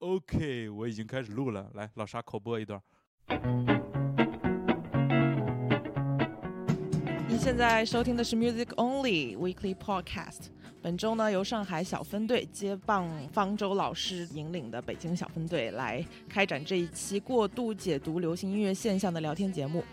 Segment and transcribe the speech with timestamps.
[0.00, 1.70] OK，我已经开始录了。
[1.74, 2.80] 来，老沙口播一段。
[7.28, 10.46] 你现在收听的是 Music Only Weekly Podcast。
[10.80, 19.84] 本周呢，由上海小分队接棒方舟老师引领的北京小分队来开展这一期过度解读流行音乐现象的聊天节目。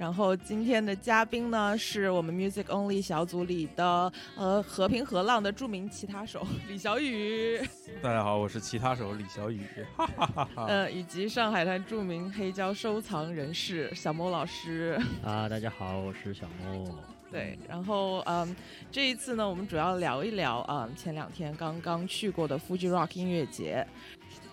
[0.00, 7.60] 然后今天的嘉宾呢，是我们 Music Only 小组里的呃和平和浪的著名吉他手李小雨，
[8.00, 9.60] 大家好，我是吉他手李小雨，
[9.94, 10.64] 哈哈哈哈。
[10.72, 14.98] 呃，以及上海滩著名黑胶收藏人士小莫老师。
[15.22, 16.98] 啊，大家好，我是小莫。
[17.30, 18.56] 对，然后嗯，
[18.90, 23.86] 这一次呢，我们主要聊一聊啊，前两天刚刚去过的 Fuji Rock 音乐节。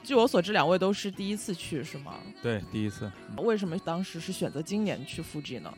[0.08, 2.16] 据我所知，两位都是第一次去，是吗？
[2.42, 3.12] 对，第一次。
[3.40, 5.78] 为什么当时是选择今年去 Fuji 呢？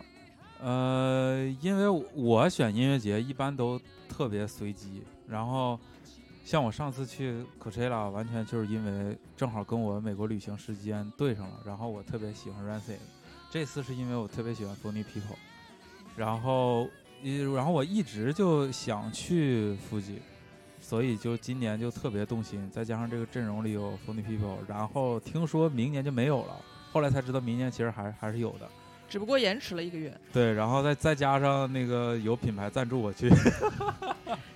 [0.62, 5.80] 呃，因为我选音乐节一般都特别随机，然后
[6.46, 13.00] 像我上次去 Coachella，完全就是因为正好跟我美国旅行时间对上了，然后我特别喜欢 Rancid。
[13.49, 15.38] 这次是因为我特别喜欢 Funny People，
[16.16, 16.88] 然后，
[17.55, 20.20] 然后我一直就想去 Fuji。
[20.82, 26.55] 所以就今年就特别动心，再加上这个阵容里有 Funny People，然后听说明年就没有了，
[26.91, 28.68] 后来才知道明年其实还还是有的，
[29.08, 30.16] 只不过延迟了一个月。
[30.34, 33.30] 对，然后再再加上那个有品牌赞助我去，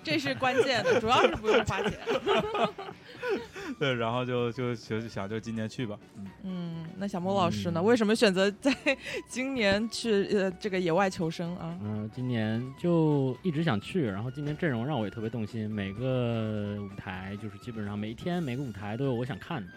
[0.03, 1.93] 这是关键的，主要是不用花钱。
[3.79, 5.97] 对，然后就就就想就今年去吧。
[6.15, 7.81] 嗯嗯，那小莫老师呢？
[7.81, 8.75] 为什么选择在
[9.27, 11.77] 今年去呃这个野外求生啊？
[11.81, 19.73] 嗯，今年就一直想去，然后今年阵容让我也特别动心，每个舞台就是基本上每一天每个舞台都有我想看的，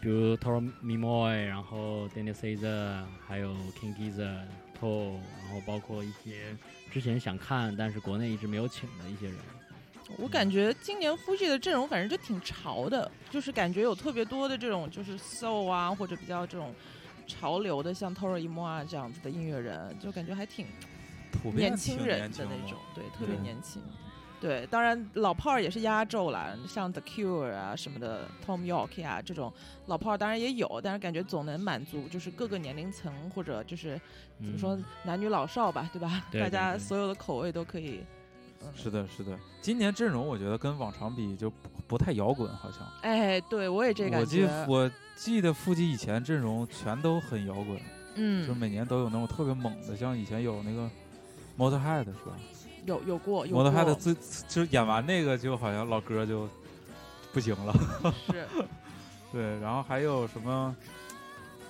[0.00, 4.44] 比如 Toro Mimoy，然后 Daniel Caesar，还有 King Gizzard、
[4.80, 6.56] Toe，然后包括一些
[6.90, 9.36] 之前想看但是国内一直没有请的一些人。
[10.16, 16.74] 我感觉今年 Fuji 的阵容反正就挺潮的，就是感觉有特别多的这种就是 soul 啊，或者比较这种
[17.26, 20.66] 潮流的，像 Toro Imo 啊这样子的音乐人，就感觉还挺
[21.54, 23.82] 年轻人的那种，对，特别年轻。
[24.40, 29.52] 对，当然老炮儿也是压轴了，像 The Cure 啊什么的，Tom York 啊这种
[29.86, 34.00] 老炮儿当然也有，但是感觉总能满足就是各个年龄层或者就是
[34.38, 36.24] 怎么说男女老少吧，对吧？
[36.32, 38.04] 大家所有的口味都可以。
[38.74, 42.80] 是的，是的，今年阵容我觉得跟往常比就不不太摇滚，好像。
[43.02, 44.18] 哎，对我也这感觉。
[44.20, 47.80] 我记我记得腹肌以前阵容全都很摇滚，
[48.14, 50.88] 嗯，就每年都有那种特别猛的，像以前有那个
[51.56, 52.36] Motorhead 是吧？
[52.84, 54.14] 有有过，Motorhead 最
[54.48, 56.48] 就演完那个就好像老歌就
[57.32, 57.74] 不行了。
[58.26, 58.46] 是。
[59.32, 60.74] 对，然后还有什么？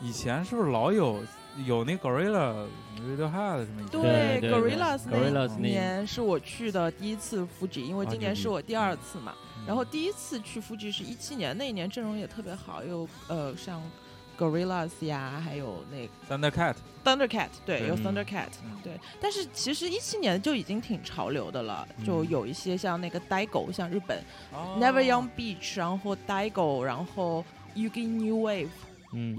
[0.00, 1.20] 以前是不是老有？
[1.66, 2.66] 有那 Gorilla
[3.00, 3.88] Radiohead 什么？
[3.90, 9.34] 对，Gorillas 那年是我去的第一次 Fuji，因为今年是我第二次嘛。
[9.66, 13.82] 然后第一次去 Fuji 是一七年，那一年阵容也特别好，有呃像
[14.38, 18.46] Gorillas 呀，还有那 Thundercat，Thundercat 对，有 Thundercat
[18.82, 18.98] 对。
[19.20, 24.22] 但是其实一七年就已经挺潮流的了，就有一些像那个 Daigo，像日本
[24.78, 27.44] Never Young Beach，然后 Daigo，然后
[27.74, 28.68] Yugi New Wave。
[29.12, 29.36] 嗯，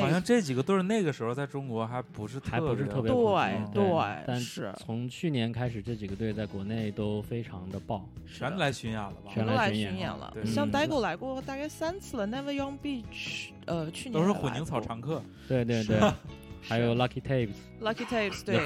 [0.00, 4.72] 好像这几个都是那个时候在中国还不是还不是特别对对，但是。
[4.78, 9.32] 从去年开始，这几个队在国内都非常的爆，全来巡演了吧？
[9.32, 10.32] 全来巡演了。
[10.44, 15.20] 像 Daigo 来过大概三次了，Never Young Beach，呃，去年都是混凝草常客。
[15.48, 15.98] 对对对，
[16.62, 18.60] 还有 Lucky Tapes，Lucky Tapes，对。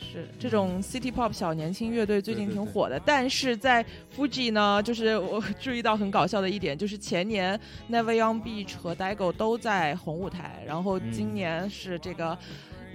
[0.00, 3.84] 是这种 City Pop 小年轻乐队最近挺火的，但是在
[4.16, 7.58] Fuji 呢，就是我注意到很搞笑的一点，就是前年
[7.90, 12.36] Never Young Beach 和 Daigo 都在红舞台，然后今年是这个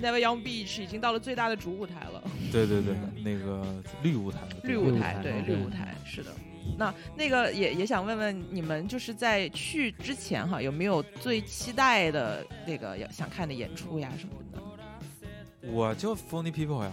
[0.01, 2.21] Never Young Beach 已经到了最大的主舞台了。
[2.51, 3.63] 对对对，那个
[4.01, 4.39] 绿舞台。
[4.63, 6.31] 绿舞台，对绿舞台，是的。
[6.77, 14.59] 那那个也也想问问你们，就是在去之前哈，有没有最期待的那个要想看的演出呀什么的？
[15.71, 16.91] 我就 Funny People 呀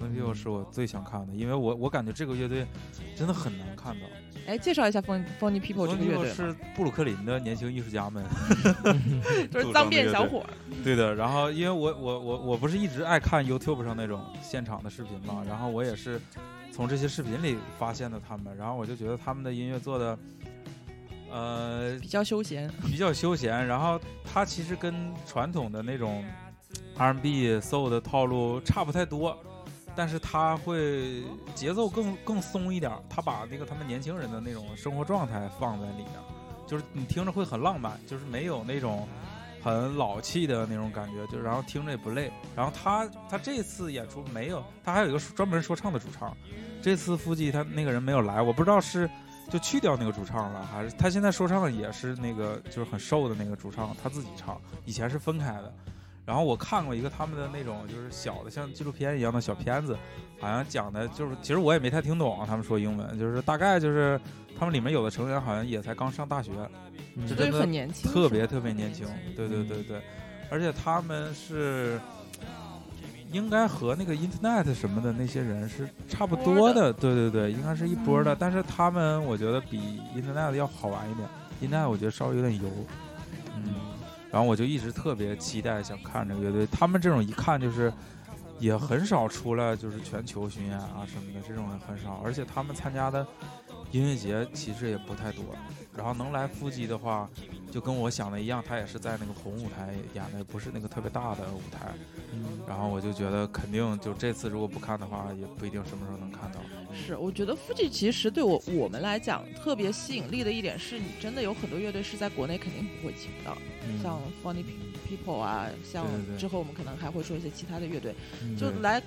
[0.00, 2.66] ，Funny People 是我最想看的，因为我我感觉这个乐队
[3.16, 4.06] 真的很难看到。
[4.46, 8.24] 哎，介绍一下 Funny Funny People 这个乐队是布鲁克林的年轻艺术家们，
[9.50, 10.44] 就是脏辫小伙。
[10.82, 16.20] 对的，然后因为我我我我不是一直爱看 YouTube 上那种现场的视频嘛，然后我也是
[16.72, 20.18] 从这些视频里发现的他们，然后我就觉得他们的音乐做的
[21.30, 24.92] 呃比较休闲，比较休闲，然后它其实跟
[25.24, 26.24] 传统的那种。
[26.96, 29.36] R&B、Soul 的套路差不太多，
[29.96, 31.22] 但是他会
[31.54, 32.92] 节奏更更松一点。
[33.08, 36.08] 他把那个他们年轻人的那种生活状态放在里面，
[36.66, 39.08] 就是你听着会很浪漫，就是没有那种
[39.62, 42.30] 很老气的那种感觉，就然后听着也不累。
[42.54, 46.36] 然后他他这次演出没有，他还有一个专门说唱的主唱。
[46.82, 49.08] 这次腹肌他那个人没有来，我不知道是
[49.48, 55.72] 就去掉那个主唱了，还是他现在说唱也是那个就是很瘦的那个主唱他自己唱，以前是分开的。
[56.24, 59.96] 然后我看过一个他们的那种就是小的像纪录片一样的小片子，
[60.40, 64.20] 好像讲的就是其实我也没太听懂啊他们说英文，就是大概就是
[64.58, 66.52] 他们里面有的成员好像也才刚上大学，
[67.36, 70.00] 真的很年轻，特别特别年轻，对对对对，
[70.50, 72.00] 而且他们是
[73.32, 78.34] 应该和那个 Internet 什么的那些人是差不多的，对对对，应该是一波的。
[78.34, 81.28] 嗯但是他们我觉得比 Internet 要好玩一点
[81.62, 82.68] ，Internet 我觉得稍微有点油，
[83.56, 83.74] 嗯，
[84.32, 87.92] 然后我就一直特别期待想看这个乐队，他们这种一看就是。
[88.58, 93.26] 也很少出来，就是全球巡演啊什么的，这种也很少，而且他们参加的
[93.90, 95.44] 音乐节其实也不太多。
[95.96, 97.28] 然后能来腹肌的话，
[97.70, 101.92] 就跟我想的一样，他也是在那个红舞台演的，不是那个特别大的舞台。
[102.32, 106.60] 嗯然后我就觉得肯定就这次如果不看的话，也不一定什么时候能看到。
[106.94, 113.54] 是，我觉得 Fuji 其实对我我们来讲特别吸引力的一点是，你真的有很多乐队是在国内肯定不会请的，
[113.86, 114.64] 嗯像 Funny
[115.08, 116.06] People 啊，像
[116.38, 119.02] 之后我们可能还会说一些其他的乐队，嗯就对来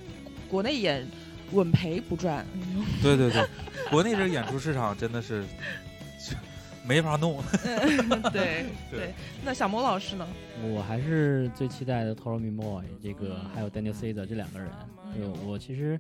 [0.48, 1.08] 国内演
[1.54, 2.46] 稳赔不赚。
[3.02, 3.44] 对对对，
[3.90, 5.44] 国内这个演出市场真的是
[6.88, 7.42] 没法弄。
[8.32, 10.28] 对 对，那小莫老师呢？
[10.74, 14.70] 我还是最期待的 Toro Mimoy 这个，还有 Daniel Caesar 这两个人。
[15.46, 16.00] 我其实，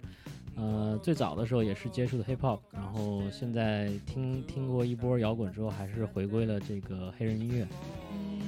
[0.56, 7.66] 呃，最早的时候也是接触的 hip hop，然后现在听听过一波摇滚之后，还是回归了这个黑人音乐。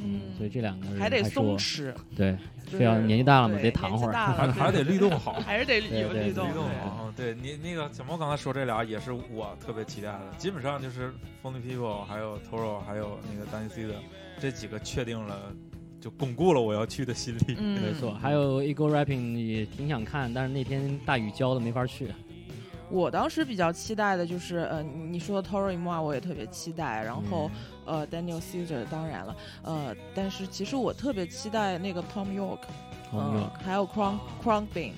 [0.08, 4.14] 嗯，所以这两个人还得松弛，对，就是非要年纪大了嘛，得躺会儿。
[4.14, 6.48] 还 还得律动好，还是得有律动。
[6.50, 7.02] 律动好。
[7.06, 11.14] 嗯，对你那个小猫刚才说这俩也是我特别期待的，基本上就是
[11.44, 13.96] Funny People 还有 Toro 还有那个 Danny C 的
[14.40, 15.54] 这几个确定了，
[16.00, 17.56] 就巩固了我要去的心理。
[17.58, 22.08] 嗯，没错，还有 Ego Rapping 也挺想看，但是那天大雨浇的没法去。
[22.90, 27.52] 我当时比较期待的就是，呃，你说的 Toro i m o 我也特别期待，然后、
[27.88, 32.60] 呃 Daniel Caesar 当然了，呃，但是其实我特别期待那个 Tom York，
[33.10, 34.92] 朋嗯，还有 Bean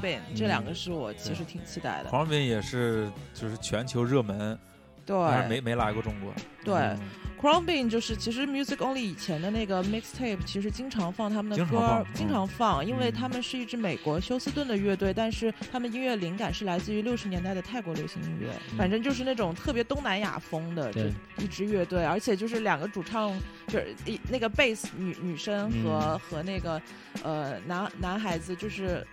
[0.00, 2.10] Bean 嗯这两个是我其实挺期待的。
[2.10, 4.58] Cronbin 也是就是全球热门，
[5.06, 6.32] 但是对没没来过中国。
[6.64, 6.96] 对
[7.34, 13.12] 嗯，Crown Bean 就是其实 Music Only 以前的那个 mixtape 其实经常放他们的歌放，经嗯常放，因为嗯。
[13.14, 18.78] 他们是一支美国休斯顿的乐队，但是他们音乐灵感是来自于六十年代的泰国流行音乐，嗯。
[18.78, 23.32] 反正就是那种特别东南亚风的这一支乐队，而且就是两个主唱，
[23.68, 26.80] 就是一那个贝斯女女生和、和那个
[27.22, 29.06] 呃男男孩子就是。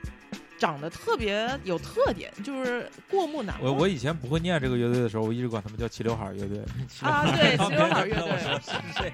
[0.62, 3.74] 长得特别有特点，就是过目难忘。
[3.74, 6.60] 我我以前不会念这个乐队的时候，我一直管他们叫齐刘海乐队。
[7.02, 8.30] 啊，对，齐刘海乐队，
[9.02, 9.12] 对，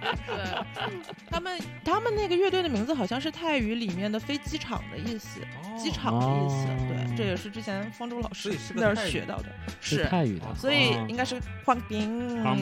[1.31, 5.39] 他们他们那个乐队的名字好像是泰语里面的飞机场的意思，
[5.81, 6.67] 机场的意思。
[6.67, 9.45] 哦对，这也是之前方舟老师那儿学到的，
[9.79, 12.59] 是是，泰语的，所以哦应该是黄冰黄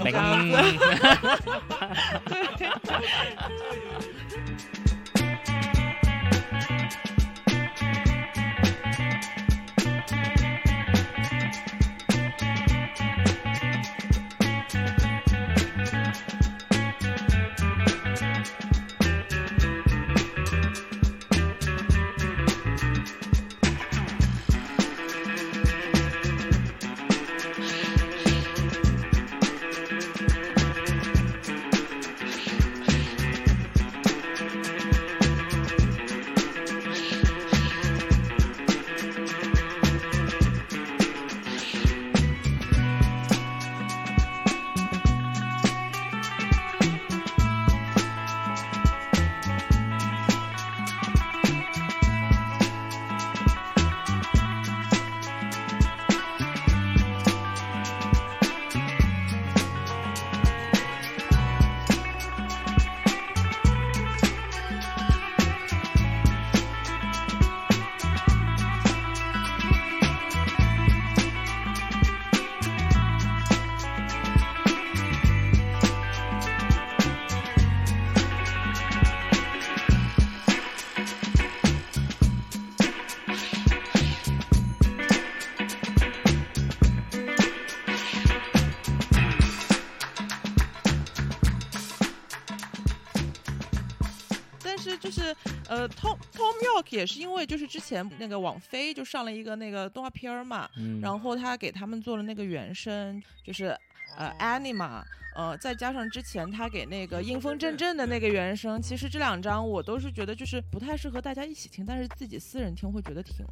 [96.95, 103.77] 也是因为就是之前那个网飞就上了一个那个动画片儿嘛，嗯，然后他给他们做了那个原声，就是
[104.17, 105.03] 呃 Anima，
[105.35, 113.45] 呃，再加上之前他给那个阴风阵阵的那个原声，其实这两张我都是觉得就是不太适合大家一起听，但是自己私人听会觉得挺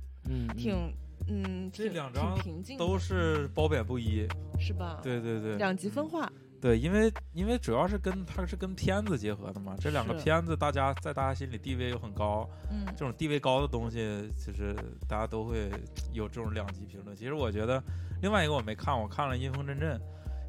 [0.57, 0.93] 挺
[1.27, 4.27] 嗯，挺这两张挺平静的，都是褒贬不一。
[4.59, 6.31] 是吧？，对对对，两极分化。
[6.63, 14.73] 对，因为因为主要是跟它是跟片子结合的嘛，这两个片子大家在大家心里地位又很高，嗯这种地位高的东西，其实
[15.05, 15.69] 大家都会
[16.13, 17.13] 有这种两极评论。
[17.13, 17.83] 其实我觉得
[18.21, 19.91] 另外一个我没看，我看了《阴风阵阵》，《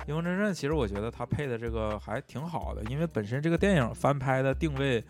[0.06, 5.02] 阴风阵阵》其实我觉得他配的这个还挺好的，因为本身这个电影翻拍的定位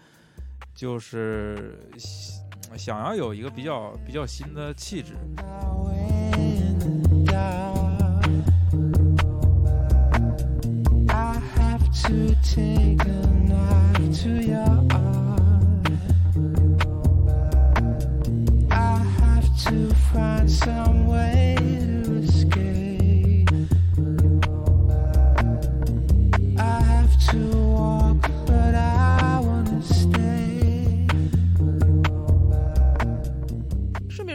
[0.74, 5.12] 就是想想要有一个比较比较新的气质。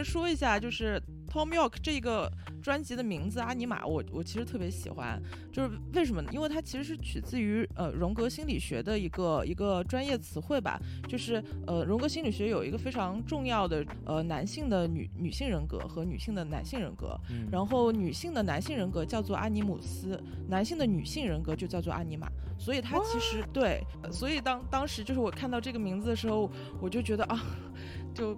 [0.02, 2.28] 说一下，就是 Tom York 这个
[2.62, 5.20] 专辑的名字《阿尼玛》，我我其实特别喜欢，
[5.52, 6.30] 就是为什么呢？
[6.32, 26.50] 因为它其实是取自于呃荣格心理学的一个一个专业词汇吧，就是呃荣格心理学有一个非常重要的呃男性的女女性人格和女性的男性人格，嗯然后女性的男性人格叫做阿尼姆斯，男性的女性人格就叫做阿尼玛，所以它其实对，呃所以当当时就是我看到这个名字的时候，
[26.80, 27.40] 我就觉得啊，
[28.14, 28.36] 就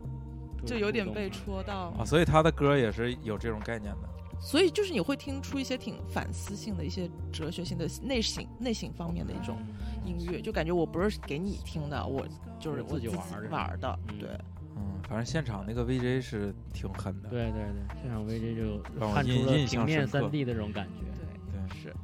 [0.64, 4.11] 就有点被戳到啊，所以他的歌也是有这种概念的。
[4.42, 9.56] 所以就是你会听出一些挺反思性的一些哲学性的内省内省方面的一种
[10.04, 12.26] 音乐，就感觉我不是给你听的，我
[12.58, 14.28] 就是是自己玩儿的玩的，嗯对，
[14.76, 17.28] 嗯，反正现场那个 VJ 是挺狠的。
[17.28, 21.04] 对对对，现场 VJ 就让我看出了印印象平面三 D 的这种感觉。
[21.52, 21.94] 对对是。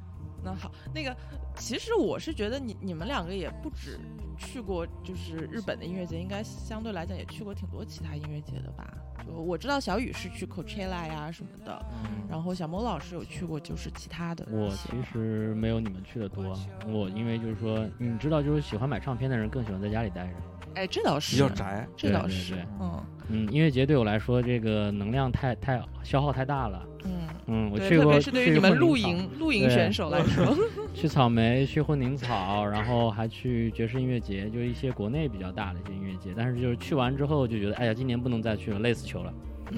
[0.44, 1.14] 那好，那个
[1.58, 3.98] 其实我是觉得你你们两个也不止
[4.36, 8.88] 去过就是日本的音乐节，应该相对来讲也去过挺多其他音乐节的吧？
[9.26, 14.46] 就我知道小雨是去 Coachella 呀什么的，嗯，然后小莫老师有去过就是其他的。
[14.50, 20.32] 我其实没有你们去的多，我因为就是说，你知道，就是喜欢买唱片的人更喜欢在家里待着。
[20.76, 21.86] 哎，这倒是比较宅。
[21.96, 26.86] 这倒是对对对，嗯嗯，音乐节对我来说，这个能量太太消耗太大了。
[27.04, 27.28] 嗯。
[27.50, 30.56] 嗯，我，去过，特别是对于去你们露营露营选手来说
[30.92, 36.34] 去草莓，去混凝草，然后还去爵士音乐节，就是一些国内比较大的一些音乐节。
[36.36, 39.32] 但是就是去完之后就觉得，哎呀，今年不能再去了，累死球了。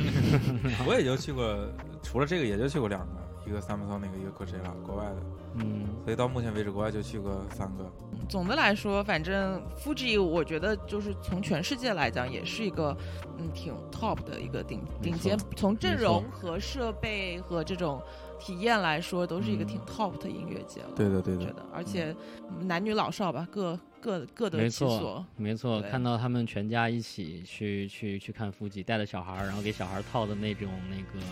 [0.87, 1.57] 我也就去过，
[2.03, 5.17] 除了这个也就去过两个，一个 Samsung 那个，一个 Coachella 国外的，
[5.57, 7.91] 嗯，所以到目前为止国外就去过三个。
[8.29, 12.97] 总的来说，反正 Fuji 我觉得就是从全世界来讲，也是一个
[13.39, 18.01] 嗯挺 top 的一个顶顶尖，从阵容和设备和这种
[18.39, 20.91] 体验来说，都是一个挺 top 的音乐节了。
[20.95, 21.45] 对的，对的。
[21.45, 22.15] 觉得，而且
[22.51, 25.27] 嗯男女老少吧，各各各得没错其所。
[25.37, 31.27] 没错，对看到他们全家一起去去去看腹肌，带着小孩儿，然后给小孩儿套的那种那个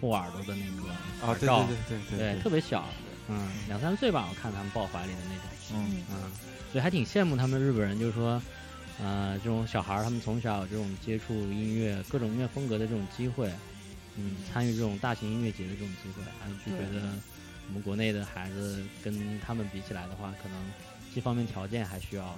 [0.00, 0.88] 护耳朵的那个
[1.26, 2.84] 啊，对耳罩，对对对对，特别小，
[3.28, 5.42] 嗯，两三岁吧，我看他们抱怀里的那种，
[5.74, 6.30] 嗯，嗯，
[6.70, 8.40] 所以还挺羡慕他们日本人，就是说，
[9.00, 13.50] 呃，这种小孩儿他们从小有这种接触音乐各种音乐风格的这种机会，
[14.16, 17.02] 嗯，参与这种大型音乐节的这种机会，还就觉得
[17.68, 20.56] 我们国内的孩子跟他们比起来的话，可能
[21.16, 22.36] 这方面条件还需要。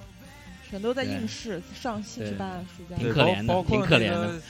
[0.70, 4.40] 全都在应试上戏剧对班、暑假对挺可怜的包包括挺可怜的。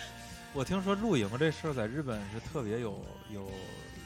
[0.53, 3.51] 我听说露营这事儿在日本是特别有有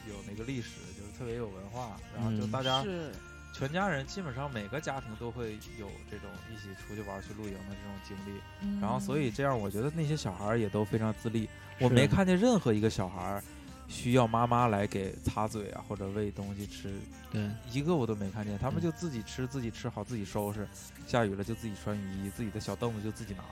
[0.07, 2.51] 有那个历史，就是特别有文化，然后就嗯。
[2.51, 3.11] 大家是。
[3.55, 11.47] 全家人基本上每个家庭都会有这种一起出去玩去露营的这种经历，嗯然后所以这样我觉得那些小孩也都非常自立，
[11.79, 13.43] 我没看见任何一个小孩儿
[13.93, 16.91] 需要妈妈来给擦嘴啊或者喂东西吃，
[17.31, 20.67] 对，一个我都没看见，他们嗯就自己吃自己吃好自己收拾，
[21.05, 23.43] 下雨了就自己穿雨衣，自己的小凳子就自己拿，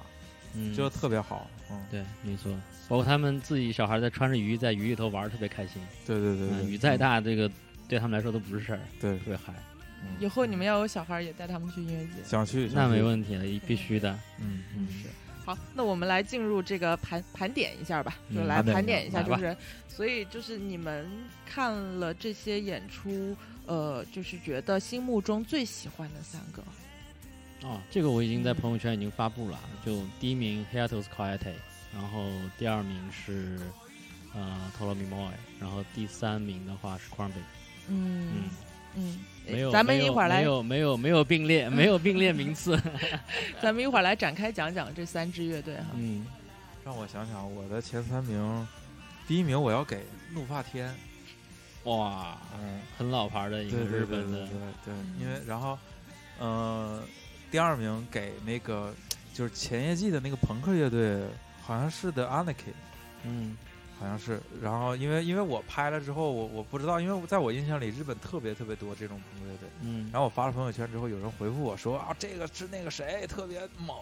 [0.55, 2.51] 嗯，就特别好，嗯，对，没错，
[2.89, 5.81] 包括他们自己小孩在穿着雨衣在雨里头玩，特别开心。
[6.05, 7.49] 对对对嗯，雨再大，这个
[7.87, 9.17] 对他们来说都不是事儿，对。
[9.19, 9.53] 特别嗨。
[10.03, 10.17] 嗯。
[10.19, 12.23] 以后你们要有小孩，也带他们去音乐节。
[12.25, 14.11] 想去那没，问题了，必须的。
[14.39, 14.87] 嗯嗯，
[15.43, 19.55] 好，那我们来进入这个盘盘点一下吧，就嗯来盘点一下，就是
[19.87, 21.09] 所以就是你们
[21.45, 26.63] 看了这些演出，呃，就是觉得心目中最喜欢的三个。
[27.63, 31.53] 哦，这个我已经在朋友圈已经发布了，就第一名 Hiatus Quiete，
[31.93, 33.59] 然后第二名是
[34.33, 37.43] 呃 t o l o m i Moy，然后第三名的话是 q u a n b i
[37.89, 38.49] 嗯嗯，
[38.95, 42.79] 嗯，没有，咱们没有一会儿来没，有没有没有并列，没有并列名次。
[43.61, 45.87] 咱们一会儿来展开讲讲这三支乐队哈。
[45.95, 46.25] 嗯，
[46.85, 48.67] 让我想想，我的前三名，
[49.27, 50.93] 第一名我要给怒发天，
[51.83, 55.77] 哇，嗯，很老牌的一个日本的对对对，对，因为然后，
[56.39, 57.03] 呃，
[57.49, 58.93] 第二名给那个
[59.33, 61.21] 就是前夜季的那个朋克乐队，
[61.61, 62.73] 好像是的 Anarchy，
[63.23, 63.57] 嗯，
[64.01, 64.41] 好像是。
[64.59, 69.69] 然后因为因为我拍了之后，我我不知道，因为在我印象里，日本特别特别多这种朋克乐队。
[69.81, 73.95] 嗯，然后我发了朋友圈之后，有人回复我说啊，这个是那个谁特别猛。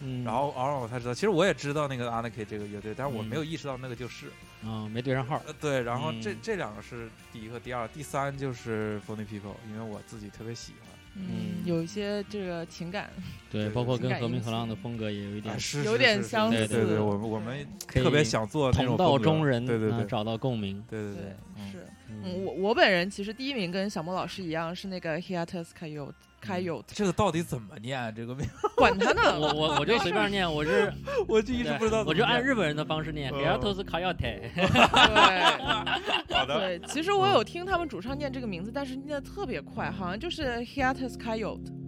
[0.00, 4.30] 嗯，然后然后我才知道，其实我也知道那个 Anarchy 这个乐队，但是我嗯没有意识到那个就是。
[4.64, 10.93] 啊没对上号，呃，对，然后这嗯这两个是第一和第二，第三就是 Funny People，因为我自己特别喜欢。
[11.16, 13.08] 嗯嗯，有一些这个情感，
[13.50, 16.56] 对，包括跟和平和浪的风格也有一点有点相似。
[16.56, 20.00] 对对，似我们我们可以特别想做那种同道中人，对对对。
[20.00, 20.82] 啊找到共鸣。
[20.88, 21.22] 对对对，
[21.56, 21.70] 嗯。
[21.70, 21.78] 是。
[22.22, 25.68] 我我本人其实第一名跟小莫老师一样，是那个 Hiatus
[26.44, 28.12] Coyote Coyote，这个到底怎么念？
[28.14, 28.46] 这个名
[28.76, 30.92] 管他呢，我我我就随便念，我是
[31.26, 34.14] 我就一直不知道怎么我就按日本人的方式念嗯 h e r t o s Coyote。
[34.18, 34.50] 对
[36.36, 36.60] 好的。
[36.60, 41.83] 对，其实我有听他们主唱念这个名字，但是念的特别快，好像就是 Hiatus Coyote。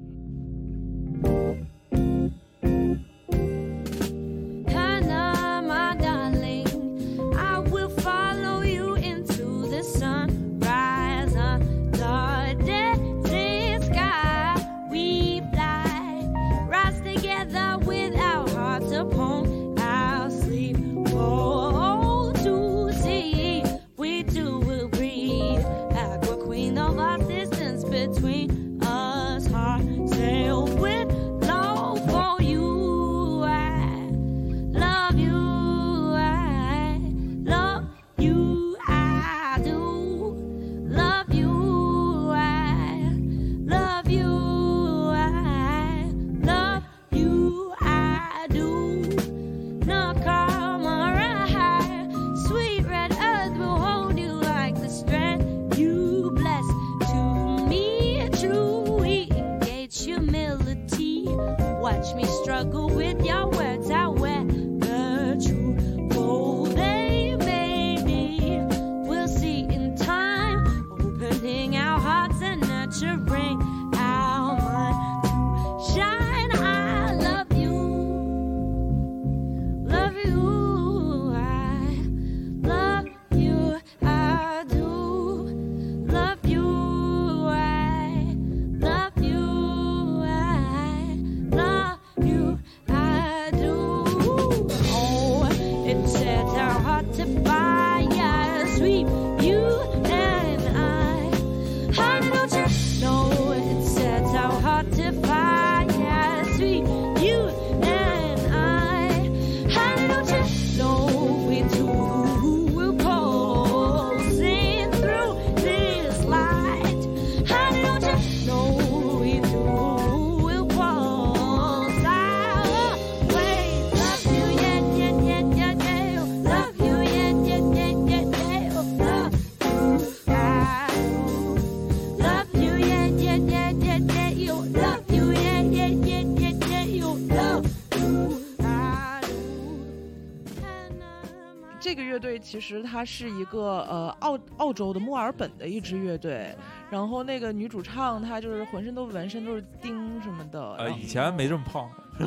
[142.56, 146.56] 其实它是一个呃澳澳洲的墨尔本的一支乐队，
[146.90, 150.74] 然后那个女主唱她就是浑身都纹身，都是钉什么的。
[150.76, 151.86] 呃，以前没这么胖。
[152.18, 152.24] 对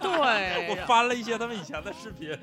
[0.00, 2.36] 对， 我翻了一些他们以前的视频。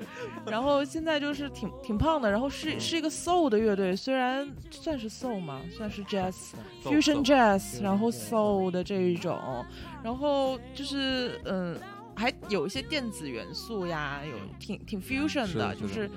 [0.46, 6.34] 然后现在就是挺挺胖的，然后是是一个 soul 的乐队，虽然算是 soul 嘛，算是 jazz
[6.82, 9.38] fusion jazz，然后 soul 的这一种，
[10.02, 11.78] 然后就是嗯，
[12.14, 16.10] 还有一些电子元素呀，有挺挺 fusion 的，是是的就是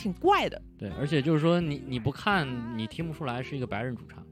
[0.00, 0.60] 挺怪的。
[0.78, 4.24] 对，而且就是说你你不看你听不出来是一个白人主唱。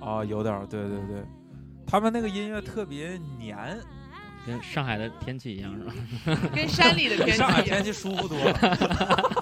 [0.00, 1.22] 啊，有点儿，对对对，
[1.86, 3.56] 他们那个音乐特别黏，
[4.46, 6.38] 跟上海的天气一样是吧？
[6.54, 8.52] 跟山里的天气，上海天气舒服多了。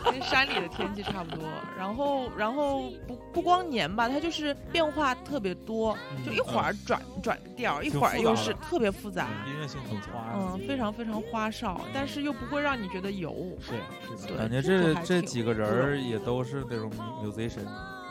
[0.10, 1.44] 跟山里的天气差不多。
[1.76, 10.32] 然后，然后不不光年吧，它就是变化特别多，就一会儿转转调，一会儿又是特别复杂，音乐性很花。
[10.34, 13.34] 嗯，非常非常花哨，但是又不会让你觉得油。
[13.68, 13.78] 对，
[14.16, 16.90] 是的，感觉这这几个人儿也都是那种
[17.22, 17.66] musician，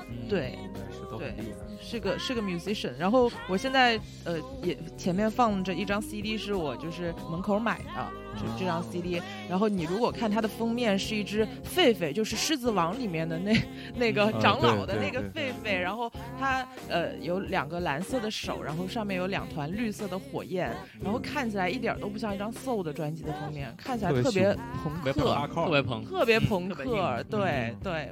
[0.10, 1.63] 嗯对应该是都对很厉害。
[1.84, 9.22] 是个是个 musician，然后我现在呃也前面放着一张 CD，是我就是门口买的，这这张 CD。
[9.50, 13.56] 然后你如果看它的封面是一只狒狒，就是《狮子王》里面的那
[13.96, 25.14] 那个嗯长老的那个狒狒，然后它呃有两个蓝色的手，然后上面有两团绿色的火焰，然后看起来一点都不像一张 soul 的专辑的封面，看起来特别朋克。
[25.14, 26.46] 特别朋，特别嗯。
[26.46, 27.76] 朋克，对嗯。
[27.84, 28.12] 对，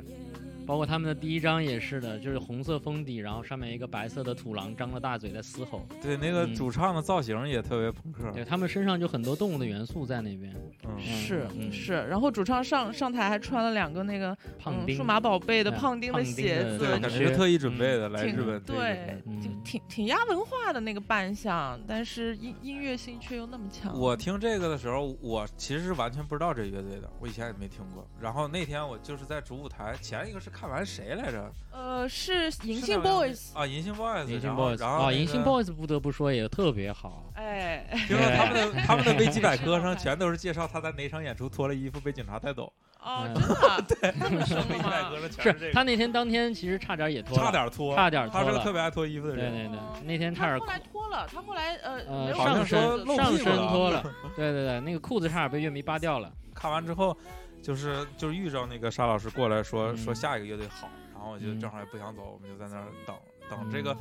[0.72, 5.86] 包括他们的第一张也是的，就是红色封底，然后上面一个白色的土狼张着大嘴在嘶吼。
[6.02, 8.32] 对，那个嗯主唱的造型也特别朋克。
[8.32, 10.56] 对他们身上就很多动物的元素在那边。
[10.86, 23.94] 嗯，是嗯是，然后主唱上上台还穿了两个那个嗯胖丁，数码宝贝的胖丁的鞋子，感就是觉是特意准备的，来日本对，嗯就挺挺压文化的那个扮相，但是音音乐性却又那么强。
[24.00, 28.08] 我听这个的时候，我其实是完全不知道这乐队的，我以前也没听过。
[28.22, 31.52] 然后那天我就是在主舞台，前一个是看完谁来着？
[31.72, 37.32] 呃是银杏 boys，啊，银杏 boys，银杏 boys 然后啊，银杏 boys 不得不说也特别好。
[37.36, 42.72] 哎， 听说他们的他们的 维基百科上全都是介绍他在哪场演出脱了衣服被警察带走，
[43.02, 45.20] 哦，嗯真的啊， 对，那么深维基百吗科？
[45.22, 48.72] 上全是这个，他那天当天其实差点也脱了，差点脱，差点脱了他是个特。
[48.74, 49.52] 别爱脱衣服的人。
[49.52, 54.04] 对对对哦，那天差点后来脱了，他后来呃上身上身脱了，
[54.36, 56.32] 对对对，那个裤子差点被乐迷扒掉了。
[56.54, 57.18] 看完之后，
[57.62, 63.16] 就是就是遇着那个沙老师过来说、嗯说下一个乐队好，然后我就嗯正好也不想走，我们就在那儿等
[63.50, 63.98] 等这个嗯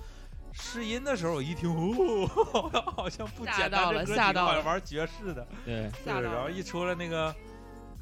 [0.53, 2.27] 试音的时候，我一听，哦，
[2.97, 5.47] 好像不吓简单，到了这歌几个吓到好像玩爵士的，
[6.05, 7.35] 然后一出来那个。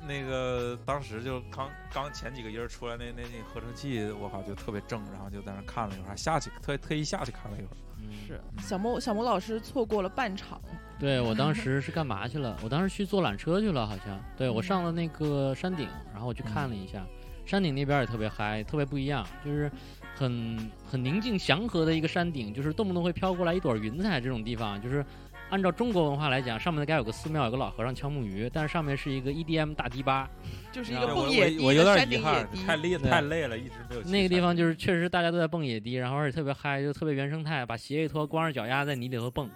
[0.06, 7.76] 那个当时就刚刚前几个音儿出来那那那合成器，我靠就特别正，然后就在那看了一会儿，还下去特特意下去看了一会儿。
[8.00, 10.60] 嗯是小莫小莫老师错过了半场，
[10.98, 12.56] 对我当时 是干嘛去了？
[12.62, 14.20] 我当时去坐缆车去了，好像。
[14.36, 17.04] 对我嗯上了那个山顶，然后我去看了一下，
[17.46, 19.70] 山顶那边也特别嗨，特别不一样，就是
[20.14, 25.04] 很很宁静祥和的一个山顶，就是动不动会飘过来一朵云彩这种地方，就是。
[25.50, 30.28] 按照中国文化来讲，上面该有个寺庙，有个老和尚敲木鱼，但是上面是一个 EDM 大迪吧，
[30.70, 39.48] 就是一个蹦野迪有点遗憾，顶野迪，太累对太累了，一直没有去那个地方就是确实大家都在蹦野迪，然后而且特别嗨，就特别原生态，把鞋一脱，光着脚丫在泥里头蹦。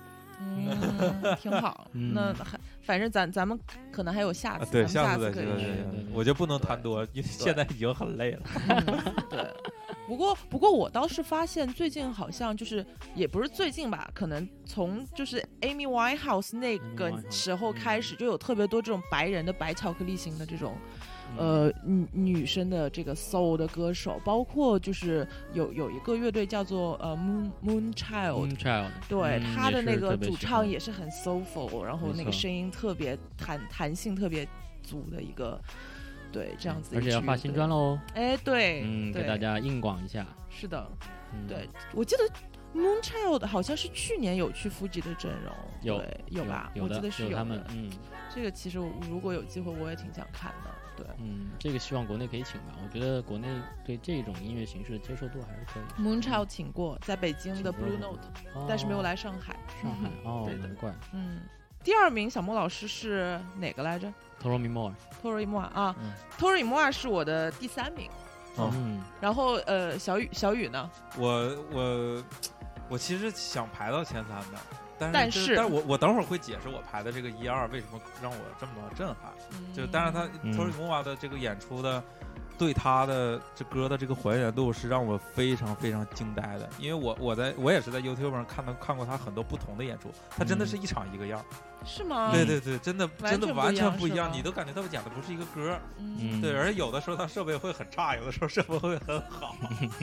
[0.44, 1.87] 嗯，挺好。
[1.94, 3.57] 嗯那还反正咱咱们
[3.92, 5.70] 可能还有下啊次，，对，咱们下次再次可以去
[6.12, 8.40] 我就不能谈多，因为现在已经很累了。
[8.68, 9.46] 嗯对，
[10.07, 12.85] 不过不过我倒是发现最近好像就是
[13.15, 20.77] 也不是最近吧，可能从就是 Amy Winehouse 那个时候开始，就有特别多这种白人的白巧克力型的这种
[21.37, 21.38] 嗯。
[21.38, 28.49] 呃女女生的这个 soul 的歌手，包括就是有有一个乐队叫做呃 Moon Moon Child。
[28.49, 34.47] Moon Child，对、嗯他的那个主唱也是很 soulful，然后那个声音特别弹弹性特别
[34.83, 35.59] 足的一个，
[36.33, 40.27] 对这样子而且要发新专喽，哎，对，嗯，给大家硬广一下。
[40.49, 40.85] 是的，
[41.33, 42.25] 嗯对，我记得
[42.75, 46.71] Moonchild 好像是去年有去 Fuji 的阵容，有对有吧？
[46.75, 47.62] 有的我记得是有他们，。
[47.71, 47.90] 嗯
[48.35, 48.79] 这个其实
[49.11, 50.71] 如果有机会，我也挺想看的。
[50.97, 52.75] 对嗯，这个希望国内可以请吧。
[52.83, 53.47] 我觉得国内
[53.85, 56.03] 对这种音乐形式的接受度还是可以。
[56.03, 58.21] ，Moonchild 请过，在北京的 Blue Note，
[58.66, 59.55] 但是没有来上海。
[59.83, 60.95] 上海哦， 难怪。
[61.12, 61.40] 嗯，
[61.85, 68.09] 第二名小莫老师是哪个来着 Toro Me More，？Tori Moa 啊嗯，Tori Moa 是我的第三名。
[68.57, 70.90] 哦嗯然后呃，小雨小雨呢？
[71.16, 72.24] 我我
[72.90, 74.59] 我其实想排到前三的，
[74.98, 79.33] 但是但就是但是我我等会儿会解释我排的这个一二为什么让我这么震撼。
[79.74, 82.02] 就但是他 Tori m o r e 的这个演出的。
[82.62, 91.44] 对他的这歌的这个还原度是让我非常非常惊呆的，因为我我在我也是在 YouTube 上看到看过他很多不同的演出，他真的嗯是一场一个样儿。
[91.85, 92.31] 是吗？
[92.33, 95.77] 对对对，真的真的完完全不一样，你都感觉他们讲的不是一个歌。
[95.98, 99.57] 嗯，对，而且有的时候他设备会很差，有的时候设备会很好，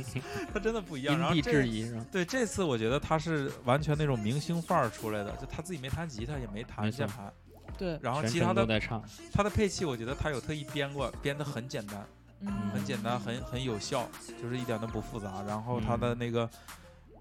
[0.53, 1.17] 他真的不一样。
[1.17, 2.05] 然后因地这制宜是吧？
[2.11, 7.31] 对这次我觉得他是完全那种明星范儿出来的，就他自己没弹吉他，也没弹键盘，
[7.77, 9.01] 对，然后其他的都在唱。
[9.31, 12.05] 他的配器，我觉得他有特意编过，编的很简单，
[12.41, 14.07] 嗯很简单，很很有效，
[14.41, 15.41] 就是一点都不复杂。
[15.47, 16.49] 然后他嗯的那个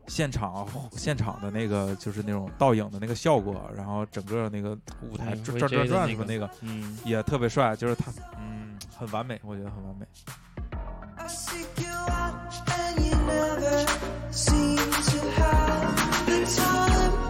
[0.06, 10.06] 现场现场的那个就是那种倒影的那个效果，然后整个那个舞台嗯转转转的那个转什么那个嗯，也特别帅，就是他嗯很完美，我觉得很完美。
[11.16, 13.86] I seek you out and you never
[14.30, 17.27] seem to have the time.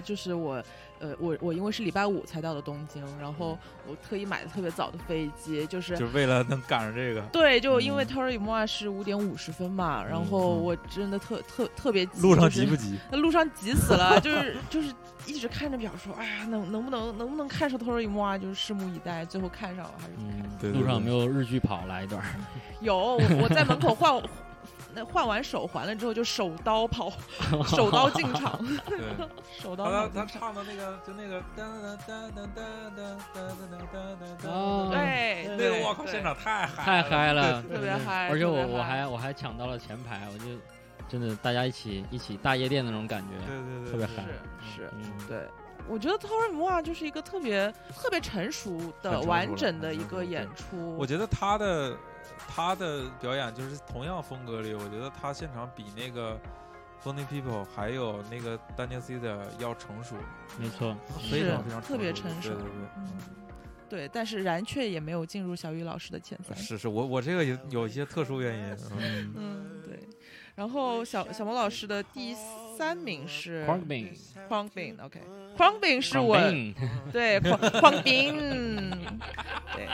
[0.00, 0.62] 就是我，
[0.98, 12.98] 呃，我我因为是礼拜五才到的东京，然后我特意买的特别早的飞机，就是就是为了能赶上这个，对，就因为嗯 Toro i m o a 是五点五十分嘛，然后我真的特特特别急，路上急不急？
[13.10, 14.92] 那路上急死了，就是就是
[15.26, 22.22] 一直看着表说，哎呀，能能不能能不能看上 Toro i m o a 就是拭目以待，最后看上了还是嗯，对对路上有没有日剧跑来一段？
[22.80, 24.20] 有，我我在门口换。
[24.94, 27.12] 那换完手环了之后，就手刀跑，
[27.66, 28.98] 手刀进场，对。
[29.60, 32.62] 手刀他唱的那个就那个哒哒哒哒哒
[32.94, 33.02] 哒
[33.34, 40.44] 哒哒哒哒哦，对，那个我靠，现场太嗨太嗨了，特别嗨而且我我还我还抢到了前排，我就
[41.08, 44.24] 真的大家一起一起大夜店那种感觉，对对对，特别嗨。
[44.62, 45.46] 是是，嗯，对，
[45.88, 50.96] 我觉得 Tori m o 就是一个特别特别成熟的、完整的一个演出。
[50.96, 51.96] 我觉得他的
[52.48, 56.38] 他的表演就是同样风格里，我觉得他现场比那个
[57.02, 60.16] Funny People 还有那个 Daniel C 的要成熟，
[60.58, 60.96] 没错，
[61.30, 62.48] 非常非常特别成成熟。
[62.50, 62.88] 对对对。
[62.96, 63.08] 嗯，
[63.88, 66.56] 对，但是然却也没有进入小雨老师的前三。
[66.56, 69.34] 是是，我我这个有有一些特殊原因，嗯嗯。
[69.36, 69.98] 嗯，对。
[70.54, 72.34] 然后小小毛老师的第
[72.80, 76.38] 三名是 g Bing，Kwang Bin，OK，Kwang Bin 是我
[77.12, 78.96] 对 Bin，
[79.74, 79.86] 对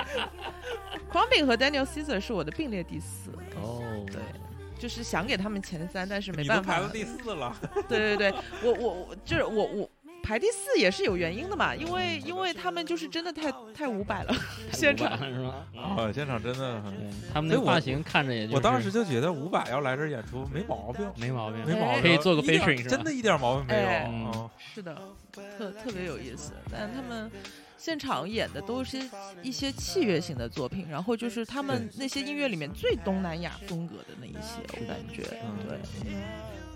[1.10, 3.32] Bin 和 Daniel Caesar 是我的并列第四。
[3.60, 4.22] 哦，对，
[4.78, 6.74] 就是想给他们前三，但是没办法。
[6.74, 7.56] 排到第四了，
[7.88, 9.90] 对对对，我我我就是我我
[10.26, 14.34] 排第四也是有原因的嘛，因为因为他们就是真的太太伍佰了，
[14.72, 15.16] 现场。
[15.16, 15.54] 是吧？
[15.80, 16.92] 啊，现场真的很。
[16.92, 23.86] 对他们那发型看着也就是，我当时就觉得伍佰要来这儿演出没毛病，没毛病，没毛病，可以做个一点 featuring 真的一点毛病没有。
[23.86, 24.50] 哎嗯。
[24.74, 25.00] 是的，
[25.56, 26.54] 特特别有意思。
[26.72, 27.30] 但他们
[27.78, 28.98] 现场演的都是
[29.42, 35.56] 一些器乐型的作品，然后就是他们那些音乐里面最东南亚风格的那一些，我感觉嗯。
[35.68, 35.78] 对，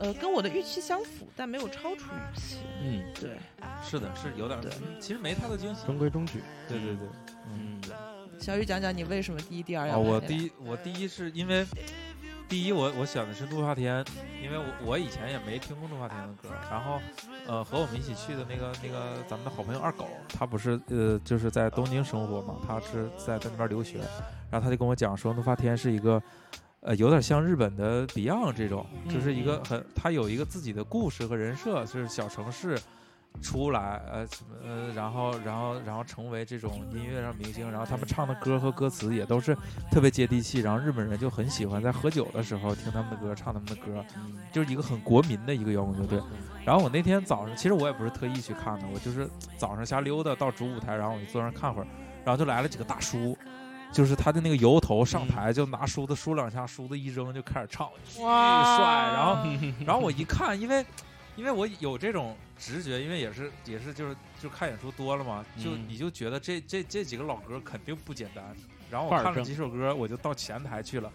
[0.01, 2.57] 呃，跟我的预期相符，但没有超出预期。
[2.83, 3.37] 嗯，对，
[3.85, 4.65] 是的，是有点儿，
[4.99, 5.85] 其实没太多惊喜。
[5.85, 7.07] 中规中矩，对对对，
[7.51, 7.79] 嗯，
[8.41, 11.67] 小雨讲讲你为什么第一、第二啊，要我第一我第一是因为
[12.49, 14.03] 第一我我选的是怒发天，
[14.43, 16.99] 因为我我以前也没听过怒发天的歌，然后
[17.47, 23.99] 呃和我们一起去的那个那个咱们的好朋友二狗，他不是呃就是在东京生活嘛，他是在在那边留学，
[24.51, 26.23] 然后他就跟我讲说怒发天是一个。
[26.81, 32.79] 呃，有点像日本的 Beyond 这种，就是一个很，他有一个自己的故事和人设，就是小城市
[33.43, 39.55] 出来，呃，什么呃，然后，然后，然后成为这种音乐上明星，然后他们唱的歌和歌词也都是
[39.91, 44.03] 特别接地气，然后日本人就很喜欢在喝酒的时候听他们的歌，唱他们的歌，
[44.51, 46.19] 就是一个很国民的一个摇滚乐队。
[46.65, 51.87] 然后我那天早上，其实我也不是特意去看的，我就是早上瞎溜达到主舞台，然后我就坐那儿看会儿，
[52.25, 53.37] 然后就来了几个大叔。
[53.93, 58.85] 就是他的那个油头上台就拿梳子梳两下，梳子一扔就开始唱，巨哇帅。
[59.13, 59.45] 然后
[59.87, 60.85] 然后我一看，因为
[61.37, 68.45] 因为我有这种直觉，因为也是也是就是就看演出多了嘛，就嗯你就觉得这这这几个老歌肯定不简单。
[68.91, 71.11] 然后我看了几首歌，我就到前台去了。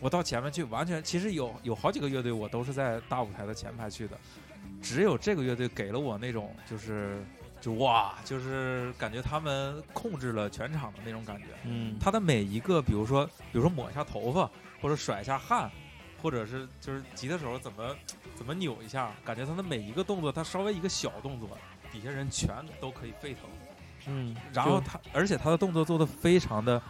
[0.00, 4.18] 我到前面去，完全其实有有好几个乐队，我都是在大舞台的前排去的，
[4.82, 7.24] 只有这个乐队给了我那种就是
[7.64, 11.44] 就哇，就是感觉他们控制了全场的那种感觉。
[11.64, 14.50] 嗯，他的每一个，比如说，比如说抹一下头发，
[14.82, 15.70] 或者甩一下汗，
[16.20, 17.96] 或者是就是吉他手怎么
[18.34, 21.48] 怎么扭一下，感觉他的每一个动作，他稍微一个小动作，
[21.90, 23.44] 底下人全都可以沸腾。
[24.08, 26.82] 嗯，然后他，而且他的动作做的非常的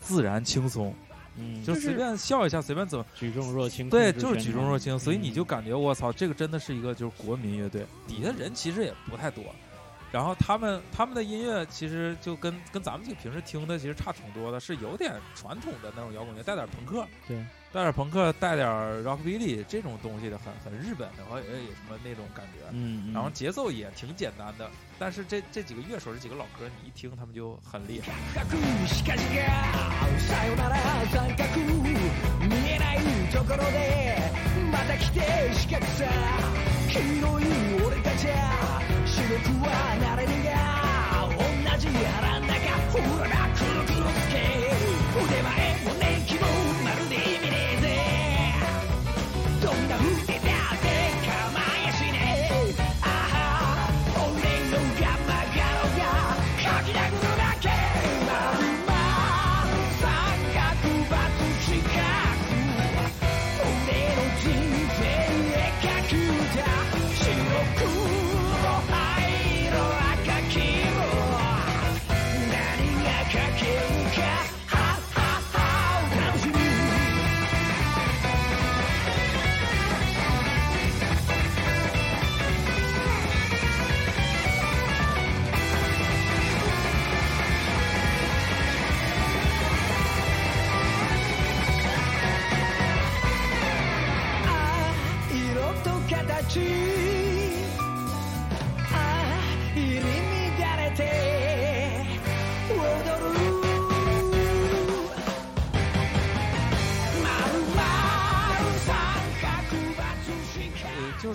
[0.00, 0.94] 自然轻松，
[1.36, 9.44] 嗯，就随便笑一下，随便怎么，举重若轻，对，就是举重若轻，所以你就嗯感觉我操，这个真的是一个就是国民乐队，底下人其实也不太多。
[10.14, 17.36] 然后他们他们的音乐其实就跟跟咱们这个平时听的其实差挺多的，是有点传统的那种摇滚乐，带点朋克，对，
[17.72, 18.68] 带点朋克，带点
[19.02, 22.60] rockabilly 这种东西的，很很日本的，或者也什么那种感觉。
[22.70, 28.12] 嗯，然后节奏也挺简单的，但是这这几个乐手这几个老歌，你一听他们就很厉害。
[34.74, 35.20] また来て
[35.54, 36.04] 仕掛さ。
[36.90, 37.44] 黄色い
[37.86, 39.70] 俺たちゃ白くは
[40.02, 42.58] なれねえが同じ腹ん中
[42.90, 44.34] ほらなくるくるつけ。
[45.22, 45.63] 腕前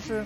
[0.09, 0.25] 是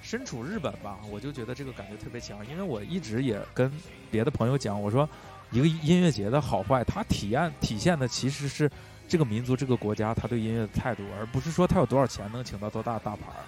[0.00, 3.70] 身处日本吧，我就觉得这个感觉特别强，因为我一直也跟
[4.12, 5.08] 别的朋友讲，我说
[5.50, 8.70] 一个音乐节的好坏，它体验体现的其实是
[9.08, 13.42] 这个民族、这个国家他对音乐的态度，而不是说他有多少钱能请到多大的大牌儿。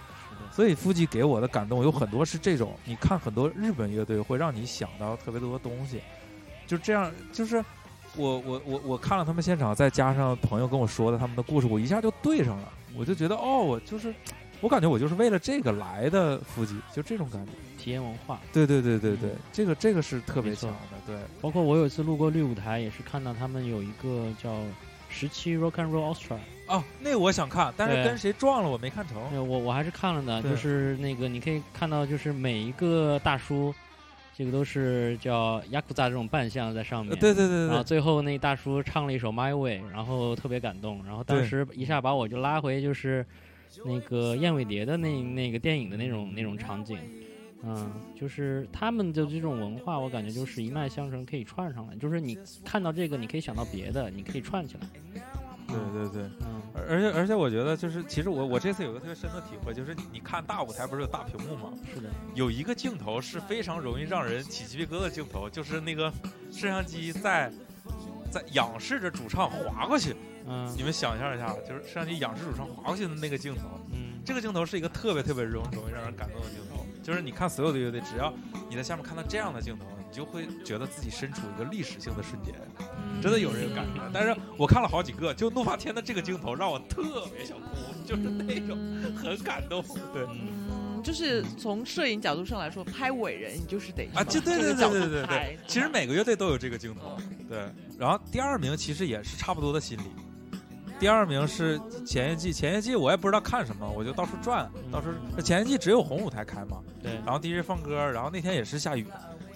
[0.51, 6.01] 所以夫妻给我的感动有很多是这种，你看很多日本乐队会让你想到特别多的东西，
[6.67, 7.65] 就这样，就是
[8.17, 14.13] 我我我我看了他们现场，再加上朋友跟我说的他们的故事，我一下就对上了，我就觉得哦，我就是
[14.61, 17.53] 我感觉我就是为了这个来的伏击，就这种感觉。
[17.79, 18.39] 体验文化。
[18.53, 21.17] 对对对对对，这个这个是特别强的，对。
[21.41, 24.61] 包括我有一次路过绿舞台，也是看到他们有一个叫
[25.09, 29.17] 十七 Rock and Roll Austria，哦，那个我想看，但是跟谁撞了我没看成。
[29.33, 33.75] 呃我我还是看了的，就是那个你可以看到，就是每一个大叔，
[34.37, 37.15] 这个都是叫雅库扎这种扮相在上面。
[37.15, 43.25] 呃对对对然后对对，最后那大叔唱了一首《My Way》，然后特别感动，然后当时一下把我就拉回就是
[43.85, 46.99] 那个燕尾蝶的那那个电影的那种那种场景，
[47.63, 54.81] 嗯，就是他们的这种文化，我感觉就是一脉相承，可以串上来，就是你看到这个，你可以想到别的，你可以串起来，
[55.69, 56.23] 对对对。
[56.41, 61.73] 嗯，而而且而且，我觉得就是，其实我我这次有个特别深的体会，就是你你看大舞台不是有大屏幕吗？
[61.95, 66.13] 是的，有一个镜头是非常容易让人起鸡皮疙瘩的镜头，就是那个
[66.51, 67.53] 摄像机在
[68.31, 70.15] 在仰视着主唱滑过去。
[70.51, 76.85] 嗯你们想象一下，就是摄像机仰视主上滑过去的那个镜头，嗯，这个镜头是一个特别特别容容易让人感动的镜头。
[77.03, 78.33] 就是你看所有的乐队，只要
[78.69, 82.55] 你在下面看到这样的镜头，你就会觉得自己身处一个历史性的瞬间。
[83.23, 84.01] 真的有这个感觉。
[84.13, 87.67] 但是我看了好几个，就怒发天的这个镜头让我特别想哭，
[88.05, 89.83] 就是那种嗯很感动。
[90.13, 97.17] 对嗯，就是从摄影角度上来说，拍伟人你就是得啊，就对对对对对对，其实每个乐队都有这个镜头。
[97.49, 97.67] 对，
[97.99, 100.03] 然后第二名其实也是差不多的心理。
[101.01, 105.09] 第二名是前一季，前一季我也不知道看什么，我就到处转，到处
[105.43, 109.07] 前一季只有红舞台开嘛，对，然后 DJ 放歌，然后那天也是下雨，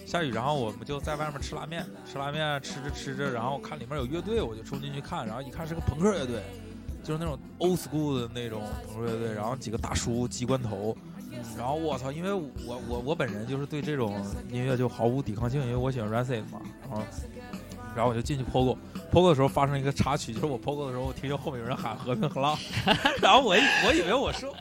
[0.07, 6.43] 下雨，然后我们就在外面吃拉面，吃拉面吃着吃着，然后看里面有乐队，我就冲进去看，然后一看是个朋克乐队，
[7.03, 10.97] 就是那种 old school 的那种朋克乐队，然后几个大叔机关头，
[11.59, 14.17] 然后我操，因为我我我本人就是对这种
[14.51, 17.03] 音乐就毫无抵抗性，因为我喜欢 Rancid 嘛，然后
[17.95, 18.79] 然后我就进去 POGO。
[19.15, 22.59] POGO 的时候发生一个插曲，就是我 POGO 的时候，我听见后面有人喊和平和浪，
[23.23, 24.53] 然后我以我以为我说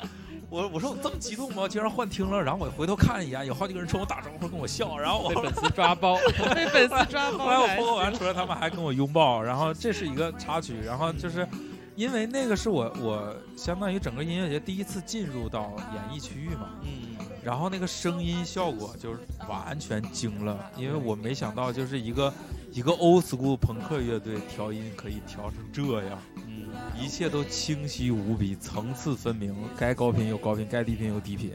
[0.47, 1.67] 我我说我这么激动吗？
[1.67, 6.15] 竟然幻听了，然后我回头看一眼，有好几个人冲我打招呼，跟我笑，然后我被粉丝抓包，
[6.53, 11.47] 被粉丝抓包后来我还 POGO 完出来，他们还跟我拥抱，然后这是一个插曲，然后就是
[11.95, 22.31] 因为那个是我我相当于整个音乐节第一次进入到演艺区域嘛，嗯，然后那个声音效果就是完全惊了，因为我没想到就是一个
[22.73, 26.65] 一个 old school 朋克乐队调音可以调成这样，嗯，
[26.99, 31.51] 一切都清晰无比，层次分明，该高频有高频，该低频有低频。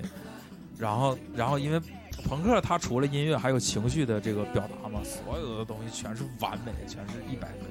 [0.79, 1.81] 然后，然后因为
[2.25, 7.67] 朋克它除了音乐还有情绪的这个表达嘛，所有的东西全是完美，全是一百分。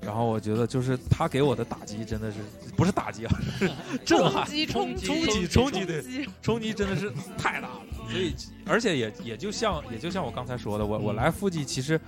[0.00, 2.38] 然后我觉得就是他给我的打击真的是
[2.76, 3.70] 不是打击啊，是
[4.06, 4.46] 震撼。
[4.46, 8.32] 冲，击冲击冲击冲击对击冲击真的是太大了，所以
[8.64, 12.00] 而且也也就像也就像我刚才说的，我我来附近其实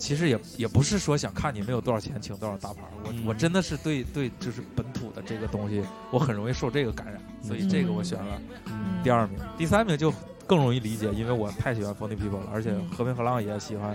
[0.00, 10.10] 其实也也不是说想看你们有多少钱请多少大牌，我、嗯我真的是对对就是本土的这个东西，我很容易受这个感染，所以这个我选了嗯第二名，第三名就
[10.46, 13.94] 更容易理解，因为我太喜欢 Funny People 了，而且和平和浪也喜欢，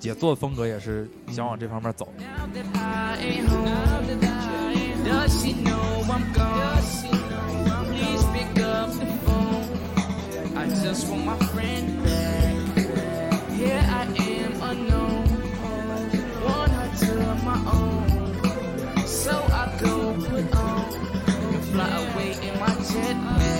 [0.00, 2.08] 也做的风格也是想往这方面走。
[10.82, 12.56] Just want my friend back.
[13.56, 15.29] Here I am unknown.
[17.00, 19.06] To my own.
[19.06, 20.94] So I go put on
[21.28, 23.59] and fly away in my jet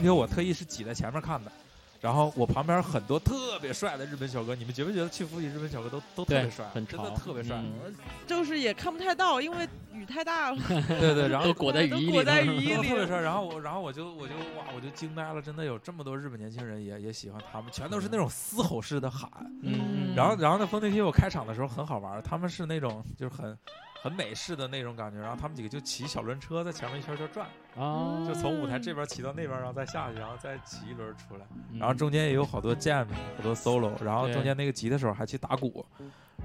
[0.00, 1.52] 云飘我特意是挤在前面看的，
[2.00, 7.58] 然后我旁边很多特别帅的日本小哥，你们觉不觉得去附近日本小哥都都特别帅，很真的特别帅。
[7.58, 7.94] 嗯
[8.26, 13.20] 就是也看不太到，因为雨太大了， 对对，然后都裹在雨衣里裹在雨衣里特别帅。
[13.20, 19.28] 然后我，然后我就我就哇，我就惊呆了，真的有这么多日本年轻人也也喜欢他们，全都是那种嘶吼式的喊。
[19.62, 23.58] 嗯，然后，然后那风内皮我开场的时候很好玩，他们是那种就是很
[24.00, 33.06] 很美式的那种感觉，然后他们几个就骑小轮车在前面一圈圈转，啊，就从舞台这边骑到那边，然后再下去，然后再骑一轮出来，嗯然后中间也有好多 jam，
[33.36, 35.86] 好多 solo，然后中间那个吉他手还去打鼓，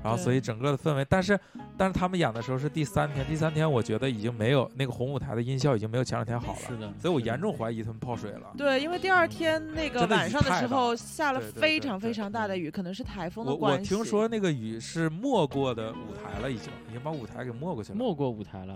[0.03, 1.37] 然后所以整个的氛围，但是
[1.75, 8.53] 但是他们演的时候是第三天，第三天我觉得已经没有那个红舞台的音效已经没有前两天好了，是的，所以我严重怀疑他们泡水了。
[8.55, 13.95] 对，因为第二天那个晚上的时候下了非常非常大的雨，可能是台风的我我关系。
[13.95, 17.97] 听说那个雨是没过的舞台了，已经已经把舞台给没过去了。
[17.97, 18.75] 没过舞台了。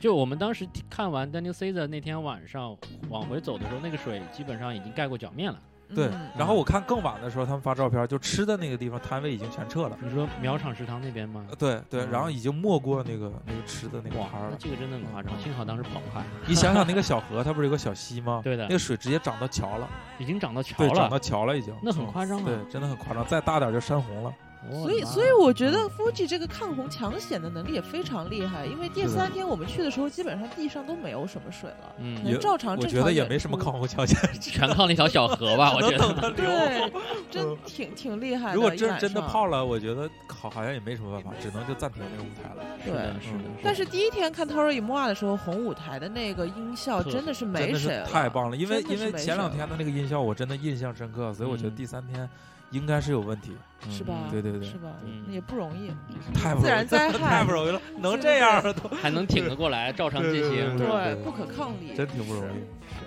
[0.00, 2.76] 就我们当时看完 Daniel Caesar 那天晚上
[3.08, 5.58] 往回走的时候，那个水基本上已经盖过脚面了。
[5.94, 9.96] 对嗯，然后我看更晚的时候，他们发照片，就吃的那个地方摊位已经全撤了。
[10.02, 11.54] 你说苗场食堂那边吗呃？
[11.54, 14.56] 对对，然后已经没过那个那个吃的那个哇摊儿，了。
[14.58, 18.40] 这个真的很夸张，嗯幸好当时跑快，你想想那个小河，它不是有个小溪吗？
[18.44, 19.88] 对的那个水直接涨到桥了，
[20.18, 21.72] 已经涨到桥对，涨到，桥了已经。
[21.80, 22.42] 那很嗯夸张啊。
[22.44, 24.34] 对，真的很夸张，再大点就山洪了。
[24.70, 36.30] 所以，所以我觉得 Fuji 这个抗洪抢险的能力也非常厉害，因为第三天我们去的时候，基本上地上都没有什么水了，嗯，能照常我正常演觉得也没什么抗洪抢险， 全靠那条小河吧，我觉得。
[36.32, 36.92] 对。
[37.30, 38.54] 真挺挺厉害的。
[38.54, 42.64] 如果真真的泡了，我觉得好好像也没什么办法，只能就暂停那个舞台了。
[42.84, 43.44] 是的，对是的。
[43.62, 52.28] 但是第一天看 Toro i m o a 的时候，红舞台的那个音效真的是没谁了，太棒了，因为因为前两天的那个音效我真的印象深刻，所以我觉得嗯第三天
[52.70, 53.52] 应该是有问题。
[53.52, 54.14] 嗯是吧？
[54.30, 54.88] 对对对是，吧？
[55.04, 55.92] 嗯也不容易。
[56.34, 58.60] 太不容易自然灾太害不容易了，能这样
[59.00, 60.76] 还能挺得过来，照常进行。
[60.76, 62.54] 对对，不可抗力，真挺不容易。
[62.56, 63.06] 是。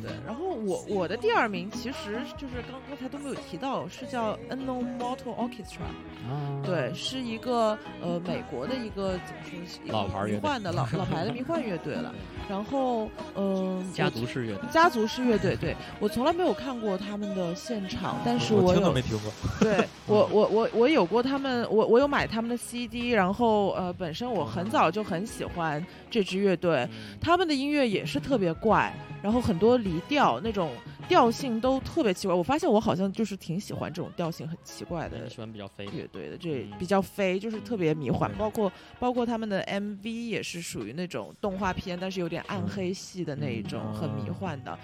[0.00, 5.82] 嗯对，然后我我的第二名其实就是刚刚才都没有提到，是叫 Unknown Mortal Orchestra，
[6.28, 12.14] 啊，对，是一个呃美国的一个怎么说一个迷幻的老老牌的迷幻乐队了。
[12.48, 14.68] 然后嗯，家族式乐队。
[14.70, 19.30] 家族式乐队，对我从来没有看过他们的现场，但是我听有都没听过。
[19.60, 28.92] 对 我我我我有过他们，我我有买他们的 CD，然后呃，本身我很早就很喜欢这支乐队，嗯他们的音乐也是特别怪，
[29.22, 30.70] 然后很多离调那种
[31.08, 32.34] 调性都特别奇怪。
[32.34, 44.78] 我发现我好像就是挺喜欢这种调性很奇怪的你喜欢比较飞的乐队的，这嗯比较飞，就是特别迷幻，包括包括他们的 MV 也是属于那种动画片，但是有点暗黑系的那一种，嗯很迷幻的。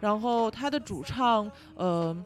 [0.00, 2.16] 然后他的主唱，呃。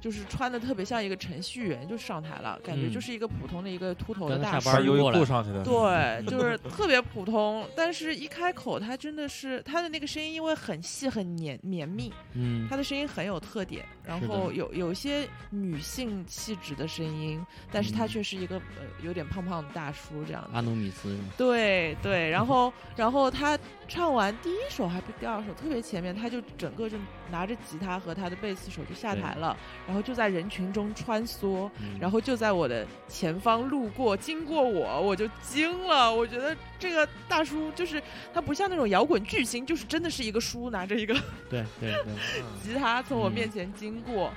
[0.00, 4.70] 就是穿的特别像一个程序员，就上台了，感觉嗯就是一个普通的一个秃头的大叔。
[4.70, 5.62] 穿优衣过来库上去的。
[5.64, 20.50] 对，就 是特别普通，但是一开口，他真的是他的那个声音，因为很细很绵绵密，嗯他的声音很有特点，然后有有一些女性气质的声音，但是他嗯却是一个呃有点胖胖的大叔这样的。
[20.54, 23.58] 阿努米斯是吗对对，然后然后他
[23.88, 26.98] 唱完第一首还不是第二首，特别前面，他就整个就
[27.30, 36.12] 拿着吉他和他的贝斯手就下台了，然后就在人群中穿梭，嗯然后就在我的前方路过，经过我，我就惊了。
[36.12, 38.00] 我觉得这个大叔就是
[38.32, 41.14] 他不像那种摇滚巨星，就是真的是一个叔拿着一个
[41.48, 42.04] 对对对，
[42.62, 44.30] 吉他从我嗯面前经过。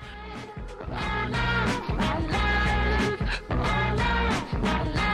[4.64, 5.11] 回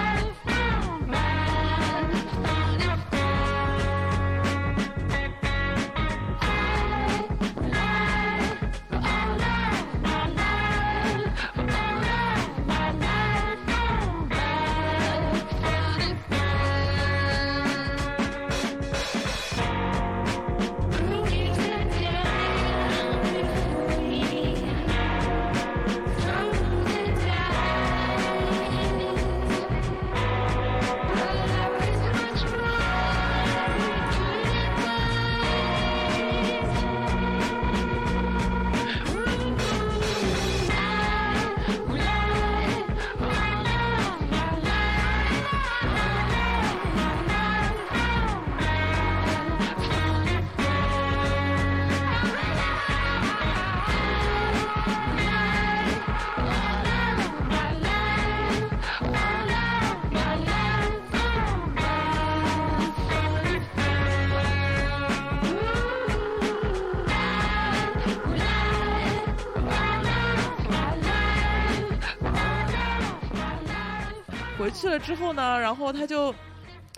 [74.78, 76.34] 去了之后呢，然后他就，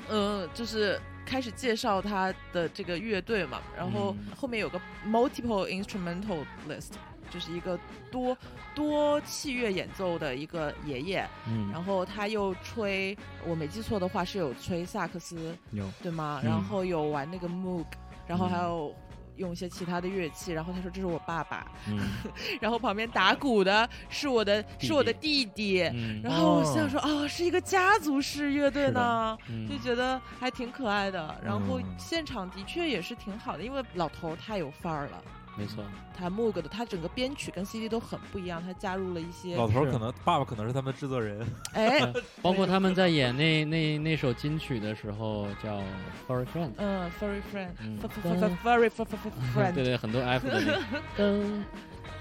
[0.10, 6.92] 嗯、就是开始介绍他的这个乐队嘛，然后嗯后面有个 multiple instrumental list，
[7.32, 7.80] 就是一个
[8.12, 8.38] 多
[8.76, 16.42] 多器乐演奏的一个爷爷，嗯，然后他又吹，我没记错的话是有吹萨克斯，有对吗？
[16.44, 17.86] 嗯然后有玩那个 Moog，
[18.28, 18.94] 然后还有。
[19.40, 21.98] 用一些其他的乐器，然后他说这是我爸爸，嗯。
[22.62, 29.38] 然后旁边打鼓的是我的弟是我的弟弟，嗯然后我想说啊、是一个家族式乐队呢。
[29.50, 31.96] 嗯就觉得还挺可爱的，然后嗯。
[31.98, 35.24] 现场的确也是挺好的，因为老头太有范儿了，
[35.58, 35.84] 没错，
[36.18, 42.00] 他 Moog 的，他整个编曲跟 CD 都很不一样，他加入了一些老头儿可能爸爸可能是他们的制作人，哎，
[42.42, 45.78] 包括他们在演那那那首金曲的时候叫
[46.28, 48.00] 《Furry Friend》，嗯，furry friend，嗯。
[48.02, 50.80] F f f furry friend， 对对，很多 F 的那个。
[51.18, 51.64] 噔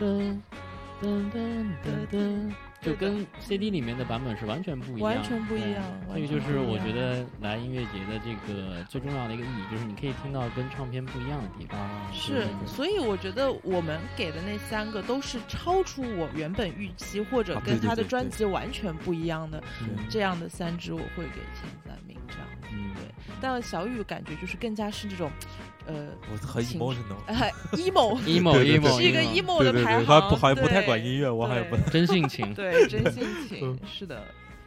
[0.00, 0.40] 噔
[1.00, 5.82] 噔噔噔噔，就跟 CD 里面的版本是完全不一样，完全不一样。
[6.14, 11.78] 这个就是我觉得来音乐节的这个最重要的一个意义，就是你可以听到跟唱片不一样的地方。
[12.12, 22.46] 是，所以我觉得我们给的那三个都是超出我原本预期，或者跟他的专辑完全不一样的嗯这样的三支，我会给前三名这样。
[22.70, 25.30] 嗯，对但小雨感觉就是更加是这种，
[25.88, 27.16] 呃，我很 emotional。
[27.26, 27.34] 呃
[27.72, 32.52] ，emo，emo 对对对 emo 是一个 emo emo 的排行，他不好像不太管音乐，我好像不对真性情。
[32.54, 34.22] 对， 真性情嗯是的。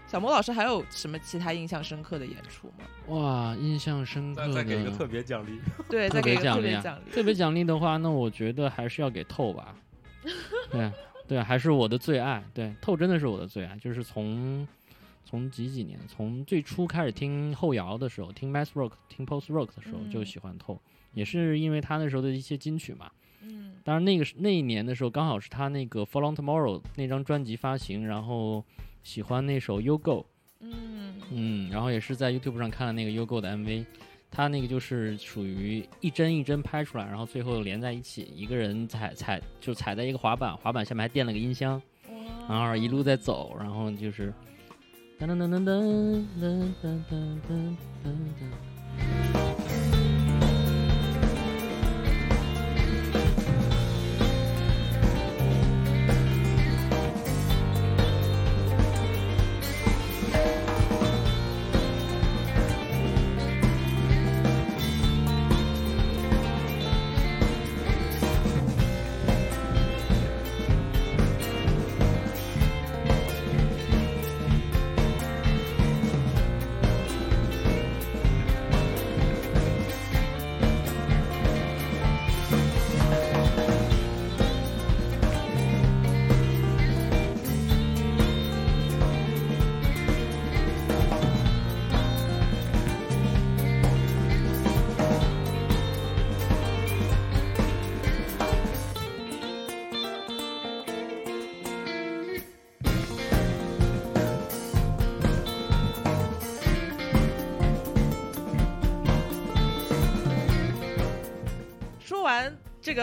[0.07, 2.83] 小莫老师还有什么其他印象深刻的演出吗？
[3.15, 4.47] 哇，印象深刻的。
[4.49, 5.57] 再再给一个特别奖励。
[5.87, 7.11] 对，再特别给一个特奖励啊别奖励。
[7.11, 9.73] 特别奖励的话，那我觉得还是要给透吧。
[10.69, 10.91] 对
[11.29, 12.43] 对，还是我的最爱。
[12.53, 14.67] 对，透真的是我的最爱，就是从
[15.23, 20.77] 从几几年，从最初开始听后摇的时候，听 math rock、听 post rock 的时候嗯就喜欢透，
[21.13, 23.09] 也是因为他那时候的一些金曲嘛。
[23.43, 28.63] 嗯当然，那个是那一年的时候，刚好是他那个《Fall on Tomorrow》那张专辑发行，然后
[29.01, 30.11] 喜欢那首《You Go》，
[30.59, 33.83] 嗯嗯，然后也是在 YouTube 上看了那个 You Go 的 MV，
[34.29, 41.81] 他那个就是属于一帧一帧拍出来，然后最后连在一起，一个人踩踩就踩在一个滑板，滑板下面还垫了个音箱，
[42.47, 44.31] 然后一路在走，然后就是
[45.19, 48.70] 噔噔噔噔噔噔噔噔噔噔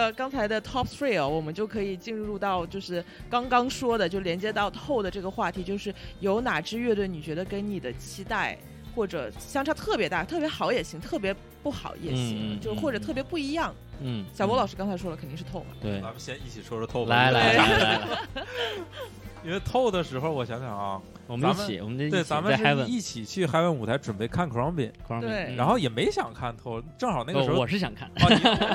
[0.08, 8.56] 这个刚才的 top three 哦，我们就可以进入到就是刚刚说的，就连接到透的这个话题，就是有哪支乐队你觉得跟你的期待
[8.94, 13.74] 或者相差特别大，特别好也行，特别不好也行，就或者特别不一样。
[14.00, 15.66] 嗯，小波老师，刚才说了，肯定是透嘛。
[15.78, 17.14] 对，咱们先一起说说透吧。
[17.14, 18.44] 来来对来来来，
[19.44, 20.98] 因为透的时候，我想想啊，
[21.28, 28.26] 我们一起，我们这对，咱们是一起去 Heaven 舞台准备看 Crumbin，对嗯然后也没想看透，正好那个时候我是想看，啊，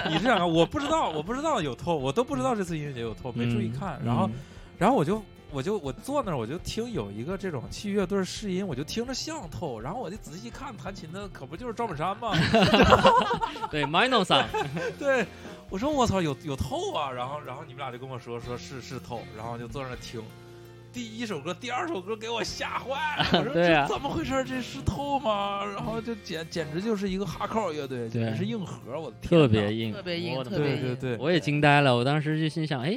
[0.07, 0.49] 你你是想看？
[0.49, 3.99] 我不知道，我不知道有透，我都不知道这次音乐节有透，没注意看。
[4.05, 4.29] 然后，
[4.77, 12.31] 然后我就我就我坐那儿，我就听有一个这种器乐队试音，我就听着像透，然后我就仔细看，弹琴的可不就是赵本山吗？
[12.33, 14.45] 嗯 对 Mino 桑，
[14.99, 15.25] 对，
[15.69, 17.11] 我说我操，有有透啊！
[17.11, 20.21] 然后然后你们俩就跟我说说是是透，然后就坐那儿听。
[20.93, 24.43] 第一首歌、第二首歌给我吓坏了， 我说这怎么回事？
[24.43, 25.65] 这是透吗？
[25.65, 30.81] 然后就简简直就是一个哈扣乐队，简直对是硬核，我的天特别硬，特别硬对特别硬。
[30.81, 32.95] 对对，我也惊呆了，我当时就心想，哎，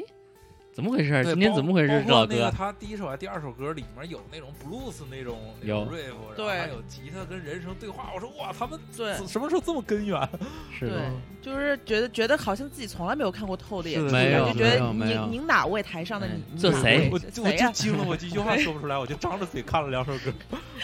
[0.76, 1.24] 怎么回事？
[1.24, 1.88] 今天怎么回事？
[1.88, 8.10] 包括老哥，那个他第一首还第二首歌里面有那种 blues 那种有种 riff，然后对还有吉他跟人声对话。
[8.14, 10.20] 我说哇，他们对什么时候这么根源？
[10.78, 11.10] 是的
[11.42, 17.50] 对，就是觉得觉得好像自己从来没有看过透的演没有就觉得您您哪位台上的哎你这谁我就我？
[17.50, 20.30] 就惊了，我一句话说不出来，我就张着嘴看了两首歌。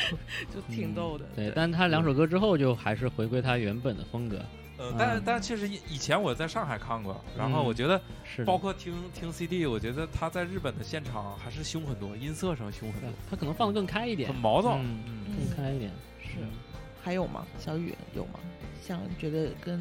[0.54, 1.26] 就挺逗的。
[1.36, 4.40] 对，但他两首歌之后就还是回归他原本的风格，
[4.82, 14.76] 嗯，但但是确实以以前我在上海看过，然后嗯我觉得是包括听听 CD，我觉得他在日本的现场还是凶很多，音色上凶很多，他可能放的更开一点很，毛躁。
[14.76, 16.38] 嗯，嗯更开一点，是
[17.02, 17.46] 还有吗？
[17.58, 18.40] 小雨有吗？
[18.84, 19.80] 像觉得跟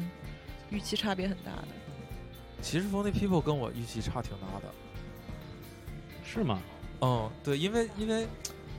[0.70, 1.68] 预期差别很大的，
[2.60, 4.72] 其实 Funny People 跟我预期差挺大的。
[6.24, 6.60] 是吗？
[7.00, 8.26] 嗯，对，因为因为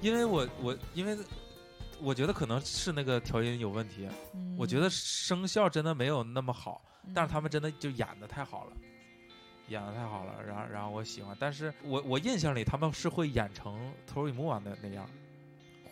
[0.02, 1.18] 因为我我因为
[2.04, 6.84] 我觉得可能是那个调音有问题，嗯我觉得声效真的没有那么好。
[7.14, 8.72] 但是他们真的就演的太好了，
[9.68, 15.06] 演的太好了，然后然后我喜欢，但是我我印象里他们是会演成 Tori m o 的那样，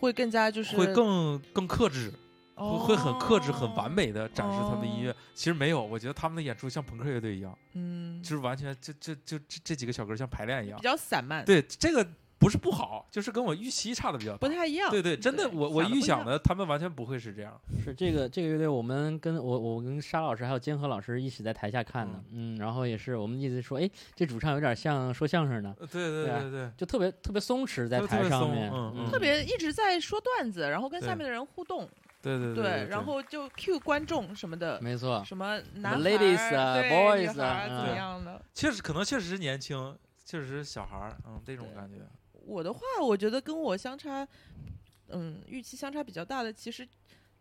[0.00, 2.10] 会更加就是会更更克制，
[2.54, 5.10] 会会很克制、很哦完美的展示他们的音乐。
[5.10, 10.82] 哦其实没有，我觉得他们的演出像朋克乐队一样，嗯，就是完全这这就这这几个小哥像排练一样比。
[10.84, 12.06] 较散漫，对，这个
[12.42, 14.36] 不是不好，就是跟我预期差的比较。
[14.36, 14.90] 不太一样。
[14.90, 17.56] 对对，真的，我我预想的他们完全不会是这样。
[17.84, 31.88] 是这个这个乐队，我们跟我我跟沙老师还有坚和老师一起在台下看的，嗯，然后也是我们一直说，哎，这主唱有点像说相声的，呃对对对啊对对，就特别特别松弛在台上面，嗯嗯特别一直在说段子，然后跟下面的人互动，
[32.20, 38.42] 对对对，然后就 cue 观众什么的，没错，什么男孩 ladies 啊对 boys 女孩啊怎样的。
[38.52, 41.98] 确实可能确实是年轻，确实是小孩儿，嗯，这种感觉。
[42.44, 44.26] 我的话，我觉得跟我相差，
[45.08, 46.86] 嗯，预期相差比较大的，其实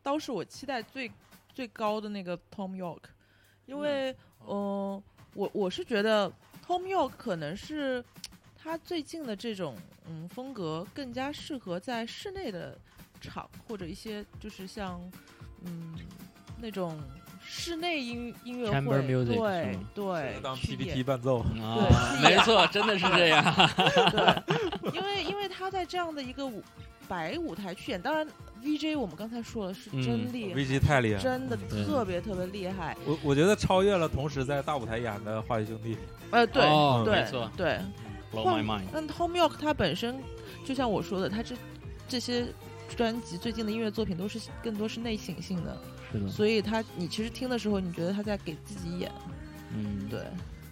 [0.01, 1.11] 倒是我期待最
[1.53, 3.01] 最高的那个 Tom York，
[3.65, 4.15] 因为，
[4.47, 5.01] 嗯、
[5.33, 6.31] 我我是觉得
[6.65, 8.03] Tom York 可能是
[8.55, 9.75] 他最近的这种
[10.07, 12.77] 嗯风格更加适合在室内的
[13.19, 15.01] 场或者一些就是像
[15.65, 15.95] 嗯
[16.59, 16.99] 那种
[17.53, 21.43] 室内音音乐 Chamber 会对对，当 PPT 伴奏，
[22.23, 23.43] 没错，真的是这样，
[24.09, 26.63] 对，因为因为他在这样的一个舞
[27.09, 28.25] 白舞台去演，当然
[28.63, 31.21] VJ 我们刚才说了是真嗯厉害，，VJ 太厉害了。
[31.21, 32.95] 真的特别特别厉害。
[33.05, 35.97] 我我觉得超越了同时在大舞台演的华谊兄弟。
[36.31, 37.77] 呃，对、哦对没错对
[38.31, 40.17] ，blow my mind，但 Tom York 他本身
[40.65, 41.53] 就像我说的，他这
[42.07, 42.45] 这些
[42.95, 45.77] 专辑最近的音乐作品都是更多是内省性的，
[46.11, 49.11] 是的，所以他你其实听的时候，你觉得他在给自己演，
[49.75, 50.19] 嗯，对，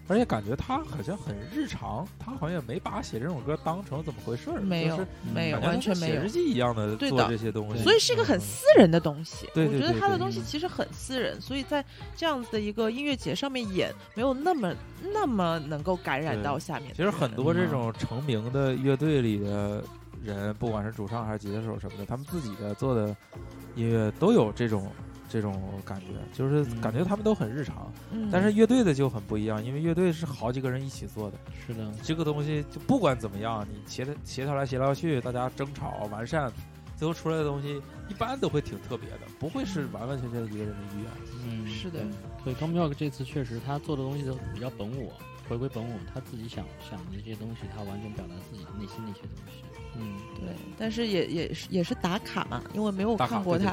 [0.07, 6.15] 而且感觉他好像很日常，他好像也没把写这种歌当成怎么回事儿，没有就是没有完全没有。
[6.15, 6.29] 写日。
[6.29, 7.27] 记一样的做对的。
[7.29, 11.83] 这些东西，所以是一个很嗯私人的东西，对对我觉得他的东西其实很私人，所以在
[12.15, 14.73] 这样子的一个音乐节上面演，没有那么
[15.13, 17.09] 那么能够感染到下面其实。
[17.09, 19.83] 很多这嗯种成名的乐队里的
[20.23, 23.15] 人，不管是主唱还是吉他手什么的，他们自己的做的
[23.75, 24.91] 音乐都有这种
[25.29, 27.93] 这种感觉，就是嗯感觉他们都很日常。
[28.11, 36.51] 嗯，但是乐队的就很不一样，因为乐队是好几个人一起做的，是的，这个东西就不管怎么样，你协调协调来协调去，大家争吵完善，
[36.97, 41.11] 最后出来的东西一般都会挺特别的，不会是完完全全一个人的意愿。
[41.45, 41.99] 嗯，是的
[42.43, 42.53] 对。
[42.53, 45.13] 对，Tom York 这次确实他做的东西都比较本我，
[45.47, 49.63] 回归本我，他自己想想的这些东西，他完全表达自己内心的一些东西。
[49.95, 53.71] 嗯，对，但是也也是也是打卡嘛，因为没有看过他，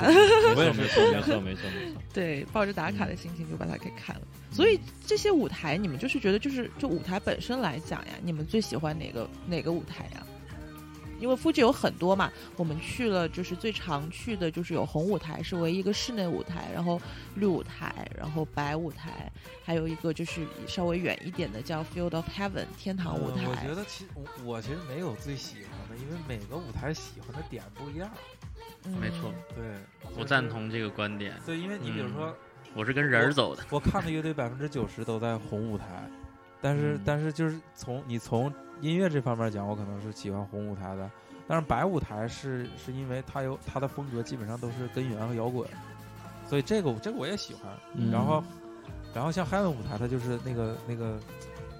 [0.56, 1.62] 我也是没错，没错，没错，没错。
[2.12, 4.22] 对，抱着打卡的心情就把它给看了。
[4.22, 10.26] 嗯所以这些舞台，你们就是觉得，就是就舞台本身来讲呀，你们最喜欢哪个哪个舞台呀？
[11.18, 16.98] 因为 Fuji 有很多嘛，我们去了，就是最常去的就是有红舞台，是唯一一个室内舞台，然后
[17.34, 19.30] 绿舞台，然后白舞台，
[19.62, 23.44] 还有一个就是稍微远一点的叫 Field of Heaven 天堂舞台。
[23.44, 28.08] 呃我觉得其实我我其实没有最喜欢的，因为每个舞台喜欢的点不一样。
[28.84, 29.64] 嗯没错，对，
[30.16, 30.48] 我赞。
[30.48, 32.32] 同这个观点，对，因为你比如说，
[32.72, 33.64] 我是跟人儿走的。
[33.70, 36.08] 我看的乐队百分之九十都在红舞台，
[36.60, 41.10] 但是、嗯但是就是从你从音乐这方面讲，我可能是喜欢红舞台的。
[41.48, 45.68] 但是白舞台是是因为它有它的风格基本上都是根源和摇滚，
[46.46, 47.64] 所以这个这个我也喜欢。
[47.94, 48.42] 嗯然后
[49.12, 51.18] 然后像 Heaven 舞台，它就是那个那个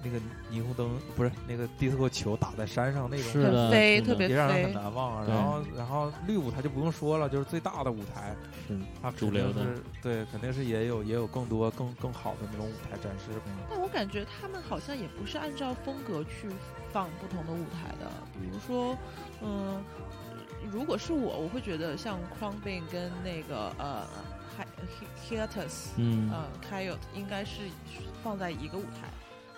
[0.07, 0.19] 那个
[0.51, 3.69] 霓虹灯不是那个迪斯科球打在山上那种，是的
[4.01, 4.73] 特别也让人很。
[4.73, 5.25] 难忘啊。
[5.27, 8.35] 然后然后绿舞台就不用说了，就是最大的舞台，
[8.69, 13.31] 嗯它主流的肯定是对，肯定是也有也有更多更更好的那种舞台展示。
[13.69, 16.47] 但我感觉他们好像也不是按照风格去
[16.91, 18.95] 放不同的舞台的，比如说，
[19.41, 19.83] 嗯，
[20.71, 24.07] 如果是我，我会觉得像 Crown Bin 跟那个呃
[24.57, 27.61] Hi- Hiatus，嗯呃 Coyote 应该是
[28.23, 29.09] 放在一个舞台。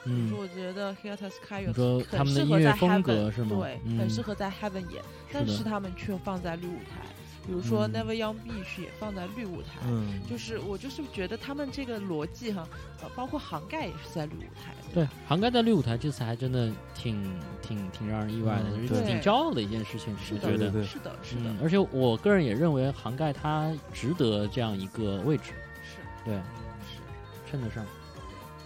[0.05, 0.31] 嗯。
[0.37, 1.33] 我觉得 Hiatus
[1.67, 3.57] 你说 Coyote 他们的很适合在音乐风 Heaven，格是吗？
[3.59, 3.97] 对，嗯。
[3.97, 7.05] 很适合在 Heaven 演，但是他们却放在绿舞台。
[7.47, 7.93] 比如说嗯。
[7.93, 9.79] Never Young Beach 也放在绿舞台。
[9.87, 12.67] 嗯，就是我就是觉得他们这个逻辑哈，
[13.01, 14.73] 呃，包括杭盖也是在绿舞台。
[14.93, 17.23] 对，杭盖在绿舞台这次还真的挺
[17.61, 19.11] 挺挺让人意外的，嗯就是对。
[19.13, 20.83] 挺骄傲的一件事情，是的，我觉得。
[20.83, 25.97] 是的，是的，嗯，而且我个人也认为杭盖他值得这样一个位置，是。
[26.25, 27.83] 对，是，称得上。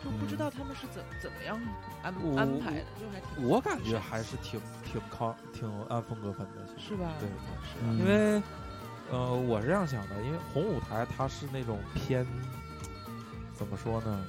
[0.04, 1.58] 就不知道他们是怎怎么样
[2.02, 7.14] 安安排的，就还挺我感觉还是挺挺靠挺按风格分的，其实是吧？
[7.20, 7.30] 对
[7.64, 8.42] 是因为
[9.12, 12.26] 呃，我是这样想的，因为红舞台它是那种偏
[13.54, 14.20] 怎么说呢，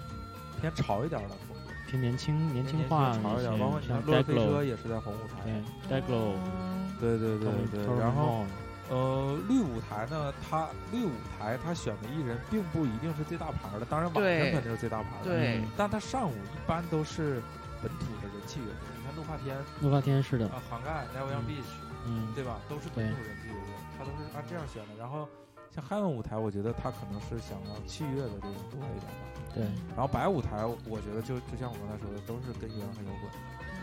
[0.60, 8.44] 偏潮一点的风格，偏年轻年轻化潮一点，包括你像看《落日飞车》也是在红舞台，对 Dayglow，嗯对对对对然后
[8.90, 15.30] 呃，绿舞台呢，它绿舞台它选的艺人并不一定是最大牌儿的，当然晚上肯定是最大牌儿的。
[15.30, 17.42] 对嗯但它上午一般都是
[17.82, 21.70] 本土的人气乐队，你看怒发天怒发天是的，啊，涵盖 Never Young 嗯 Beach，、
[22.06, 22.60] 嗯，对吧？
[22.68, 24.94] 都是本土人气乐队，它都是按这样选的。
[24.98, 25.28] 然后
[25.74, 29.24] 像 Heaven 舞台，我觉得它可能是想要器乐的这种多一点吧。
[29.54, 29.64] 对，
[29.96, 33.30] 然后白舞台，我觉得就就像我刚才说的，都是跟原和摇滚。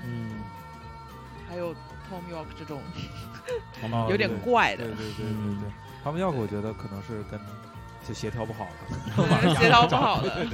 [0.05, 0.37] 嗯，
[1.51, 1.73] 还有
[2.09, 2.81] Tom York 这种
[4.09, 5.69] 有点怪的，对对对对嗯对，
[6.01, 7.37] 他们要我觉得可能是跟
[8.07, 8.71] 就协调不好了，
[9.43, 10.47] 嗯协调不好了。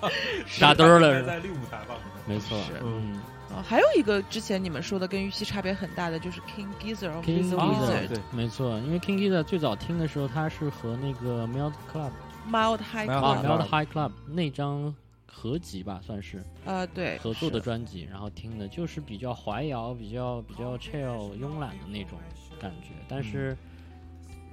[0.60, 3.18] 扎堆儿了是在绿舞台吧，可能没错，嗯。
[3.48, 8.18] 啊，还有一个之前你们说的跟预期差别很大的，就是 King Gizzard Wizard、对。
[8.32, 12.10] 没错，因为 King Gizzard 最早听的时候，他是和那个 Melt Club
[12.50, 14.94] Mild High Mild 啊 Club，Club，Melt High Club 那张
[15.38, 22.18] 合集吧，算是呃，对，合作的专辑，然后听的就是比较怀摇、比较比较 chill、慵懒的那种
[22.58, 22.88] 感觉。
[23.06, 23.54] 但是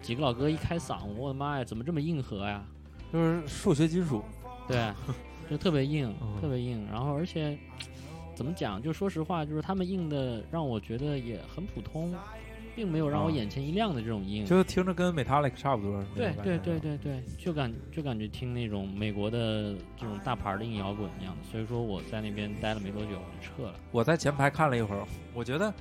[0.01, 2.65] 几个老哥一开嗓，我的妈呀，怎么这么硬核呀？
[3.13, 4.21] 就是数学金属，
[4.67, 4.91] 对，
[5.49, 6.85] 就特别硬，嗯特别硬。
[6.91, 7.57] 然后而且
[8.35, 8.81] 怎么讲？
[8.81, 12.13] 就说实话，就是他们硬的让我觉得也很普通，
[12.75, 14.45] 并没有让我啊眼前一亮的这种音。
[14.45, 16.03] 就听着跟 Metallic 差不多。
[16.15, 23.75] 对对对对对，就感就感觉听那种美国的这种大牌的硬摇滚一样的，所以说我在那边待了没多久我就撤了。
[23.91, 25.73] 我在前排看了一会儿，我觉得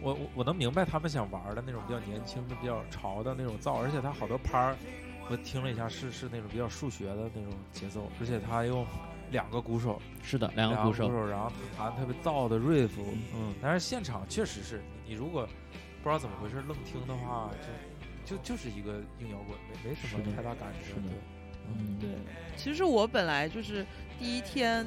[0.00, 4.76] 我我我能明白他们想玩的那种比较年轻的、比较潮的那种造，而且他好多拍儿，
[5.30, 8.86] 我听了一下是是那种比较数学的那种节奏，而且他用
[9.30, 12.90] 两个鼓手，是的，两个两鼓手，然后弹特别燥的 riff，
[13.34, 15.48] 嗯，但是现场确实是你你如果
[16.02, 17.50] 不知道怎么回事愣听的话，
[18.24, 21.12] 就就就是一个硬摇滚，没没什么太大感觉，对。
[21.70, 22.08] 嗯，对，
[22.56, 23.84] 其实我本来就是
[24.18, 24.86] 第一天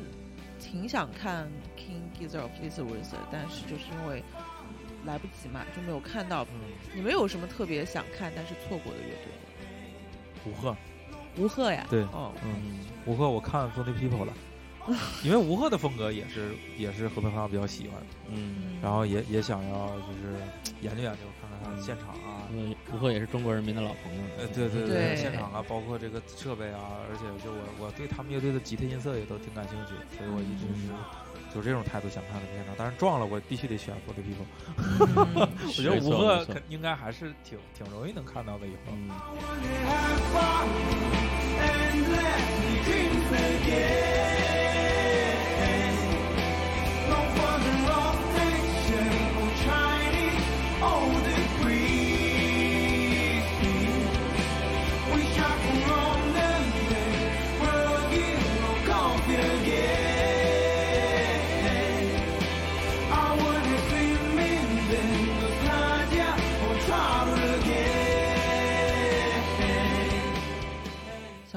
[0.60, 1.48] 挺想看
[1.78, 4.24] King Gizzard of the Wizard，但是就是因为
[5.06, 6.44] 来不及嘛，就没有看到。
[6.46, 6.60] 嗯，
[6.96, 9.44] 你们有什么特别想看但是错过的乐队吗？
[10.44, 10.76] 吴鹤，
[11.38, 12.02] 吴鹤呀，对。
[12.06, 14.34] 哦，嗯，吴鹤我看 Funny People 了，
[15.24, 20.36] 因为吴鹤的风格也是也是和平方比较喜欢，嗯，然后也也想要就是
[20.82, 24.22] 研究研究，看看他的现场啊，嗯，吴鹤也是中国人民的老朋友。
[24.40, 30.90] 呃，对对对现场啊，包括这个设备啊，而且就我我对他们乐队的吉他音色也都挺感兴趣，所以我一直是
[31.54, 34.46] 就这种态度想看他们现场，但是撞了我必须得选 For the People，
[35.36, 35.48] 嗯。
[35.68, 36.54] 我觉得吴鹤没错。
[36.54, 38.94] 肯应该还是挺挺容易能看到的以后。
[38.94, 39.12] 嗯，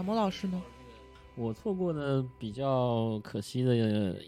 [0.05, 0.61] 小莫老师呢？
[1.35, 3.75] 我错过的比较可惜的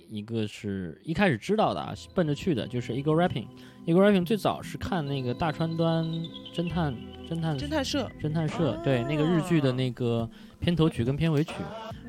[0.08, 3.44] 一个是一开始知道的啊，奔着去的，就是 Ego Rapping。
[3.84, 6.06] Ego Rapping 最早是看那个大川端
[6.54, 6.96] 侦探
[7.28, 10.26] 侦探侦探社，侦探社，对那个日剧的那个
[10.58, 11.52] 片头曲跟片尾曲，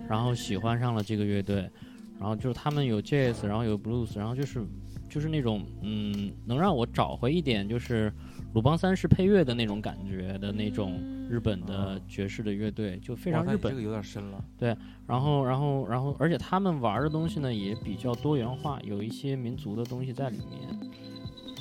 [0.08, 1.70] 然后喜欢上了这个乐队，
[2.18, 4.66] 然后就是他们有 jazz，然后有 blues，然后就是
[5.10, 8.14] 就是那种嗯，能让我找回一点就是
[8.58, 11.00] 鲁邦三世配乐的那种感觉的那种
[11.30, 13.82] 日本的爵士的乐队，就非常日本这个。
[13.84, 14.44] 有点深了。
[14.58, 20.92] 对然后，然后，然后，而且他们玩的东西呢也比较多元化，有一些民族的东西在里面，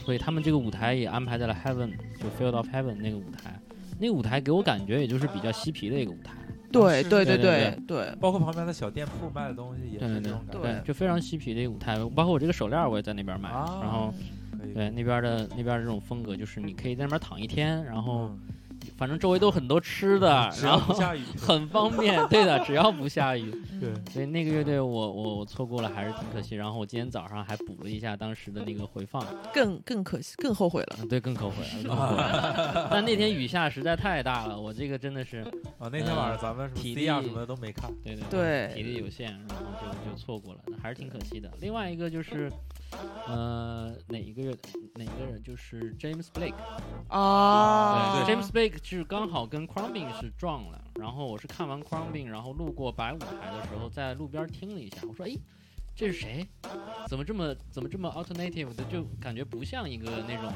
[0.06, 3.60] 所以他们这个舞台也安排在了 Heaven，就 Field of Heaven 那个舞台。
[3.98, 6.32] 那个舞台给我感觉也就是比较嬉皮的一个舞台，
[6.72, 10.62] 对对对对对对，包括旁边的小店铺卖的东西也是这种感觉。
[10.62, 11.98] 对就非常嬉皮的一个舞台。
[12.14, 14.14] 包括我这个手链我也在那边买，啊然后
[14.66, 18.40] 可以对那边的那边的这种风格，就是你可以在那边躺一天，然后嗯
[18.96, 22.24] 反正周围都很多吃的，只然后下雨，很方便。
[22.28, 23.50] 对的，只要不下雨。
[23.78, 26.54] 对所以那个乐队我我我错过了，还是挺可惜。
[26.54, 30.96] 然后我今天早上还补了一下当时的那个回放，更更可惜，更后悔了。
[31.00, 32.88] 嗯，对，更后悔了，更后悔了。
[32.92, 35.38] 但那天雨下实在太大了，我这个真的是，
[35.78, 37.90] 啊，那天晚上咱们什么体力啊什么的都没看。
[38.04, 41.50] 对对对体力有限，然后就就错过了，还是挺可惜的。
[41.60, 42.50] 另外一个就是，
[43.26, 44.56] 呃，哪一个月
[44.94, 45.42] 哪一个人？
[45.42, 46.54] 就是 James Blake，
[47.08, 55.36] 啊，对，James Blake 是刚好跟 Crumbing 是撞了，然后我是看完 Crumbing，然后路过白舞台的时候，在路边听了一下，我说，哎，
[55.94, 56.46] 这是谁？
[57.06, 60.52] 怎么这么怎么这么 alternative 的，就感觉不像一个那种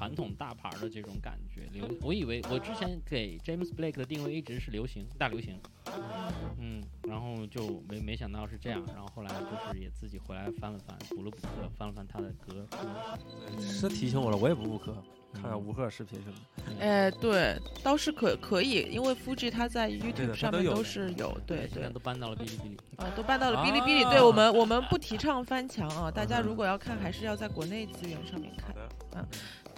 [0.00, 1.68] 传统大牌的这种感觉。
[1.74, 5.60] 流，我以为我之前给 James Blake 的定位一直是流行大流行，
[6.58, 12.66] 嗯，然后就没没想到是这样，然后后来就是也自己回来翻了翻，补了补课，翻了翻他的歌。
[13.52, 14.96] 嗯是提醒我了，我也不补课，
[15.34, 16.82] 看看吴赫视频什么的。
[16.82, 22.76] 哎，对，倒是可可以，因为 Fuji 它在 YouTube 上面都是有，对对现在，都搬到了哔哩哔哩。
[22.96, 24.02] 啊，都搬到了哔哩哔哩。
[24.04, 28.74] 啊对我们，我们不提倡翻墙啊，大家如果要看，还是要在国内资源上面看。
[28.74, 28.88] 的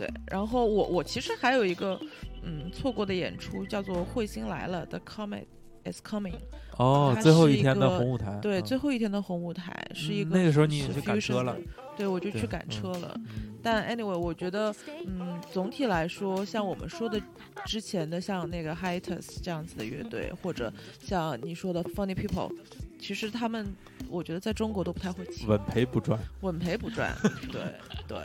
[0.02, 2.00] 对，然后我我其实还有一个
[2.42, 5.44] 嗯错过的演出，叫做《彗星来了》The Comet
[5.84, 6.34] is Coming。
[6.76, 11.56] 哦，它最后一天的红舞台，对，嗯最后一天的红舞台是一嗯个那个时候你也是去赶车了，
[11.96, 13.12] 对我就去赶嗯车了。
[13.16, 14.74] 嗯但 anyway，我觉得，
[15.06, 17.22] 嗯，总体来说，像我们说的
[17.64, 22.52] 之前的，像那个 Hiatus 这样子的乐队，或者像你说的 Funny People，
[22.98, 23.72] 其实他们，
[24.08, 26.18] 我觉得在中国都不太会请，稳赔不赚。
[26.40, 27.16] 稳赔不赚。
[27.52, 27.62] 对
[28.08, 28.18] 对，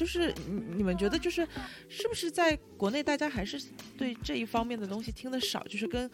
[0.00, 1.46] 就是你你们觉得就是
[1.86, 3.60] 是不是在国内大家还是
[3.98, 6.10] 对这一方面的东西听得少，就是跟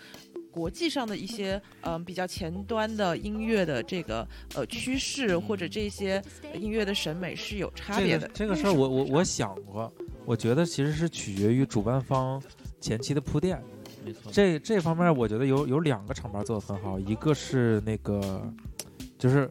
[0.50, 4.26] 国际上的一些嗯、呃比较前端的音乐的这个
[4.56, 6.20] 呃趋势或者这些
[6.52, 8.28] 音乐的审美是有差别的。
[8.34, 9.92] 这个这个事儿我我我想过，
[10.24, 12.42] 我觉得其实是取决于主办方
[12.80, 13.62] 前期的铺垫。
[14.04, 14.32] 没错。
[14.32, 18.52] 这这方面我觉得有有两个厂牌做的很好，一个是那个
[19.16, 19.48] 就是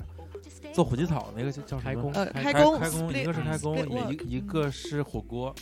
[0.76, 2.12] 做火鸡草那个叫叫什么开工？
[2.12, 5.56] 呃，开开工开工，一个是开工，一一一个是火锅。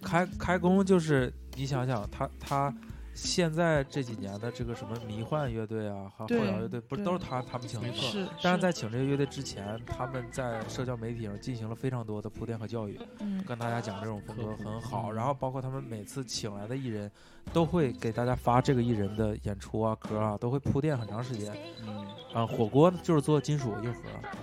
[0.00, 2.72] 开开工就是你想想，他他
[3.14, 7.92] 现在这几年的这个什么迷幻乐队啊和后对摇乐队，不是都是他他们请的吗？
[7.92, 15.08] 没错是，但是在请这个乐队之前，他们在社交媒体上进行了非常多的铺垫和教育，嗯跟大家讲这种风格很好。
[15.12, 17.10] 嗯然后包括他们每次请来的艺人，
[17.52, 21.52] 都会给大家发这个艺人的演出啊、歌啊，都会铺垫很长时间。
[21.86, 24.00] 嗯，啊，火锅就是做金属硬核，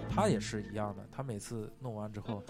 [0.10, 1.04] 他也是一样的。
[1.12, 2.44] 他每次弄完之后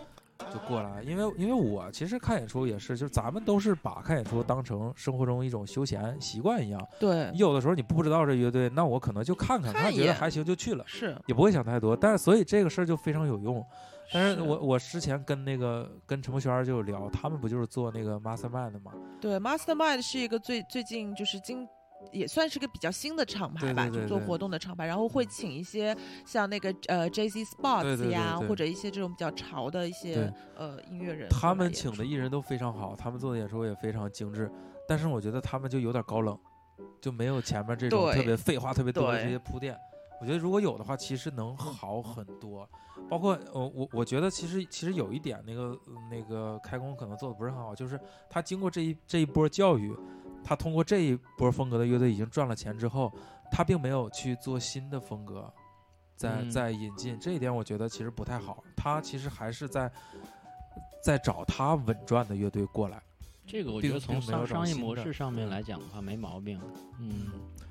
[0.51, 6.87] 就过来，因为因为我其实看演出也是，就是咱们都是把看演出当成生活中一种休闲习惯一样。
[6.99, 11.95] 对，有的时候你不知道这乐队，那我可能就看看，看看一眼觉得还行就去了，是也不会想太多。
[11.95, 13.65] 但是所以这个事儿就非常有用。
[14.11, 18.91] 但是是我我之前跟那个跟陈柏轩就有聊，他们不就是做那个 Mastermind 的吗？
[19.21, 21.67] 对，Mastermind 是一个最最近就是今
[22.11, 25.95] 也算是个比较新的厂牌吧，对对对对就做活动的厂牌，然后会请一些
[26.25, 34.51] 像那个呃 Spots 对呀，对或者一些这种比较潮的一些呃音乐人，他们请的艺人都非常好，他们做的演出也非常精致，
[34.87, 36.37] 但是我觉得他们就有点高冷，
[37.01, 39.77] 就没有前面这种特别废话特别多的这些铺垫。
[40.21, 42.69] 我觉得如果有的话，其实能好很多。
[43.09, 47.97] 包括呃，我我觉得其实其实有一点，那个呃那个开工可能做的不是很好，就是
[48.29, 49.95] 他经过这一这一波教育，
[50.49, 53.13] 他通过这一波风格的乐队已经赚了钱之后，
[53.51, 55.47] 他并没有去做新的风格，
[56.15, 58.63] 在在引进，这一点我觉得其实不太好。
[58.75, 59.91] 他其实还是在
[61.03, 62.99] 在找他稳赚的乐队过来，
[63.45, 66.59] 这个我觉得从商商业模式上面来讲的话没毛病。
[66.99, 67.27] 嗯，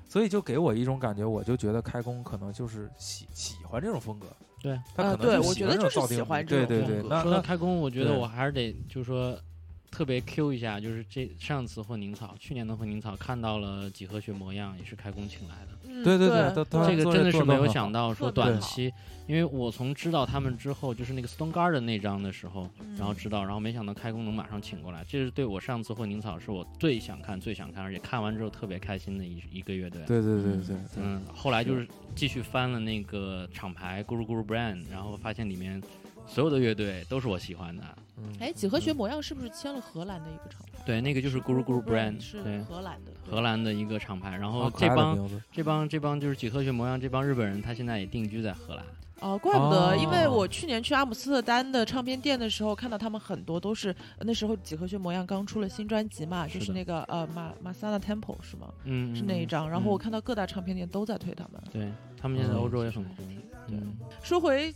[0.07, 4.27] 所以就给我一种感觉，我就觉得开工可能就是喜喜欢这种风格，
[4.61, 4.71] 对。
[4.71, 9.37] 呃他可能就对我觉得喜欢这种就是喜欢这种对对对，风格说那那到开工，我觉得我还是得就是说
[9.91, 15.71] 特别 Q 一下，就是这上次混凝草，去年的混凝草看到了几何学模样，也是开工请来的。
[15.91, 16.53] 嗯对对对
[16.87, 18.93] 这个真的是没有想到说短期，
[19.27, 30.01] 因为我从知道他们之后，就是那个 Stone Garden 那张的时候，然后嗯知道，然后没想到开工能马上请过来，这是对我上次混凝草是我最想看、最想看，而且看完之后特别开心的一一个乐队。
[30.05, 31.85] 对对对嗯对对，嗯，后来就是
[32.15, 35.81] 继续翻了那个厂牌 Guru Guru Brand，然后发现里面
[36.27, 37.83] 所有的乐队都是我喜欢的。
[38.23, 40.83] 嗯，哎，几何学模样是不是签了荷兰的一个厂牌？
[40.85, 44.35] 对，那个就是 Guru Guru Brand，是，荷兰的，荷兰的一个厂牌。
[44.37, 48.85] 然后这帮这帮这帮就是几何学模样这帮日本人，他现在也定居在荷兰。
[49.21, 58.73] 哦，怪不得，因为哦我去年去阿姆斯特丹的唱片店的时候，看到他们很多都是那时候几何学模样刚出了新专辑嘛，就是那个呃马马萨纳 Temple 是吗？
[58.85, 59.69] 嗯，是那一嗯张。
[59.69, 61.61] 然后我嗯看到各大唱片店都在推他们。
[61.69, 63.15] 对他们现在嗯欧洲也很红。
[63.67, 63.93] 嗯，
[64.23, 64.73] 说回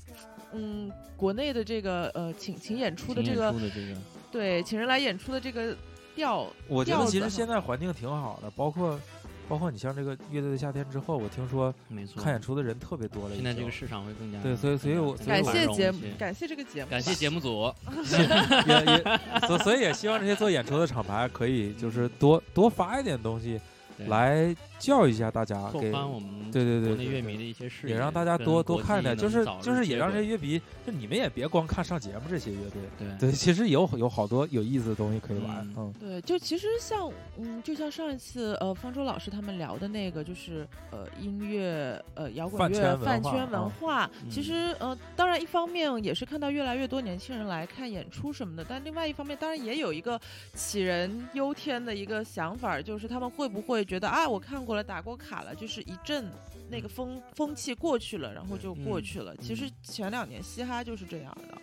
[0.53, 3.97] 嗯国内的这个呃请请演出的这个这个，
[4.31, 5.75] 对请人来演出的这个
[6.15, 8.99] 调，我觉得其实现在环境挺好的，包括
[9.47, 12.21] 包括你像这个乐队的夏天之后，我听说没错。
[12.21, 17.73] 看演出的人特别多了，现在这个市场会更加对所以所以我感谢节目感谢这个节目，感谢节目组。
[18.67, 19.03] 也也
[19.47, 23.61] 所所以也希望这些做演出的厂牌可以就是多多发一点东西对
[24.07, 33.17] 来教育一下大家，给宽我们对对对对对国内乐迷的一些视野，也让大家多多国看点，就是就是也让这些乐迷，就你们也别光看上节目这些乐队，对。
[33.19, 35.73] 对，其实有有好多有意思的东西可以玩，嗯。
[35.77, 44.09] 嗯，对，就其实像嗯，就像上一次呃方舟老师他们聊的那个，就是呃音乐呃摇滚乐饭圈文化。
[44.29, 50.19] 其嗯实呃，当然一方面也是看到越来越多年轻人来看演出什么的，但另外一方面当然也有一个
[50.55, 56.31] 杞人忧天的一个想法，就是他们会不会会觉得啊，我看过了，打过卡了，就是一阵
[56.69, 59.35] 那个风风气过去了，然后就过去了。
[59.37, 61.61] 其实前两年嘻哈就是这样的。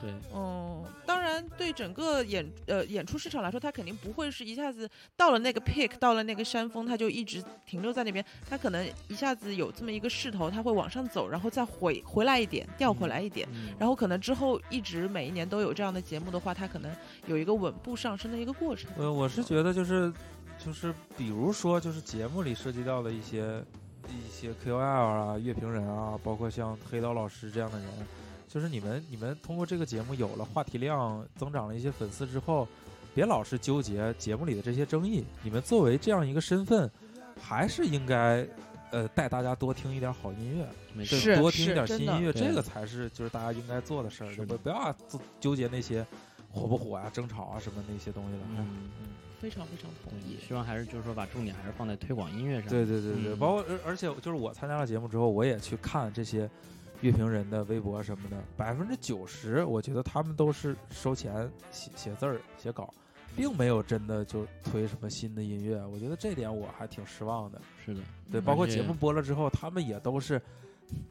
[0.00, 8.24] 对，嗯，当然，对整个演呃演出市场来说，它肯定不会是一下子到了那个 peak，到了那个山峰，它就一直停留在那边。
[8.48, 13.48] 它可能一下子有这么一个势头，它会往上走，然后再回回来一点，调回来一点。
[13.52, 16.94] 嗯然后可能之后一直每一年都有这样的节目的话，它可能
[17.26, 18.88] 有一个稳步上升的一个过程。
[18.96, 20.12] 呃，我是觉得就是
[20.68, 23.64] 就是比如说就是节目里涉及到的一些
[24.06, 27.88] 一些 KOL 啊、乐评人啊，包括像黑刀老师这样的人，
[28.46, 32.68] 就是你们你们通过这个节目有了话题量，增长了一些粉丝之后，
[33.14, 36.90] 别老是纠结节目里的这些争议，你们作为这样一个身份，
[37.40, 38.46] 还是应该。
[38.90, 46.06] 呃，带大家多听一点好音乐，对没是多听一点新音乐，这个才是就是大家应该做的事儿，不不要纠纠结那些
[46.50, 48.42] 火不火啊、争吵啊什么那些东西了。
[48.56, 48.88] 嗯，
[49.40, 50.38] 非常非常同意，。
[50.46, 52.68] 希望还是就是说把重点还是放在推广音乐上。
[52.68, 56.48] 对对对对，嗯包括而而且就是我参加了节目之后，我也去看这些
[57.00, 62.92] 乐评人的微博什么的，百分之九十我觉得他们都是收钱写写字儿写稿，
[63.36, 65.84] 并没有真的就推什么新的音乐。
[65.86, 67.60] 我觉得这点我还挺失望的。
[67.84, 68.00] 是的，
[68.32, 70.42] 对，包括节目播了之后，他们也都是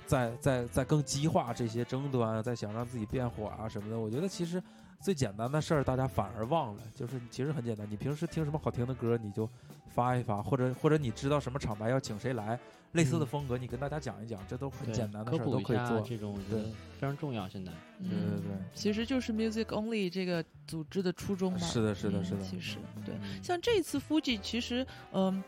[0.06, 3.98] 在在在更激化这些争端，在想让自己变火啊什么的。
[3.98, 4.62] 我觉得其实
[5.00, 7.88] 最简单的事儿，大家反而忘了，就是其实很简单。
[7.90, 9.50] 你平时听什么好听的歌，你就
[9.90, 12.60] 发一发，或者或者你知道什么厂牌要请谁来，
[12.94, 16.02] 类似的嗯风格，你跟大家讲一讲，这都很简单的事儿，都可以做。
[16.02, 16.70] 这种，我觉对得
[17.00, 17.48] 非常重要。
[17.48, 21.60] 现在，对对对嗯其实就是 Music Only 这个组织的初衷吧。
[21.60, 22.42] 是的，是的，嗯是的。
[22.42, 25.44] 其实对，嗯像这次 Fuji 其实嗯，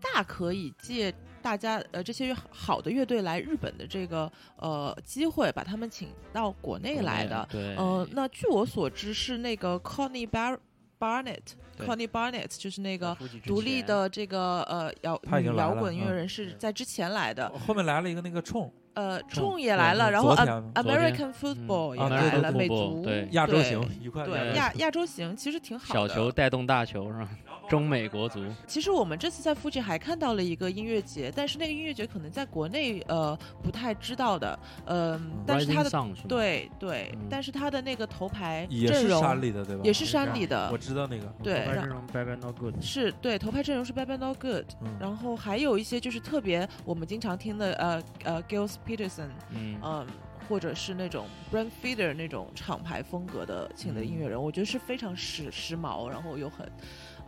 [0.00, 1.12] 大可以借
[1.42, 7.46] 大家呃这些好的乐队来日本的这个呃机会，把他们请到国内来的。
[7.50, 10.58] 对，呃，那据我所知是那个 Connie Bar。
[11.02, 15.20] Barnett，Connie Barnett 就是那个独立的这个呃摇
[15.56, 20.32] 摇滚音乐嗯人是在之前来的，后面来了一个那个冲呃，冲冲也来了，然后
[20.74, 26.14] American Football 也啊来了，美足对亚洲行愉快的对亚亚洲行其实挺好的小。
[26.14, 27.28] 球带动大球是吧？
[27.68, 35.90] 中美国足，其实我们这次在附近还看到了一个音乐节，但是那个音乐节可能在国内呃不太知道的，嗯、但是它的
[36.28, 37.28] 对对，嗯。
[37.30, 39.82] 但是它的那个头牌也是阵容山里的，对吧？
[39.84, 40.70] 也是山里的。
[40.70, 41.26] 我知道那个。
[41.42, 50.06] 对让头牌阵容 Bad Not Good，是对头牌阵容是 Bad Bad Not Good，嗯，然后还有一些就是特别我们经常听的呃呃 Gilles Peterson，嗯，嗯，
[50.48, 56.70] 或者是那种 Brand Feeder 那种厂牌风格的请的音乐人，我觉得是非常时时髦，然后又很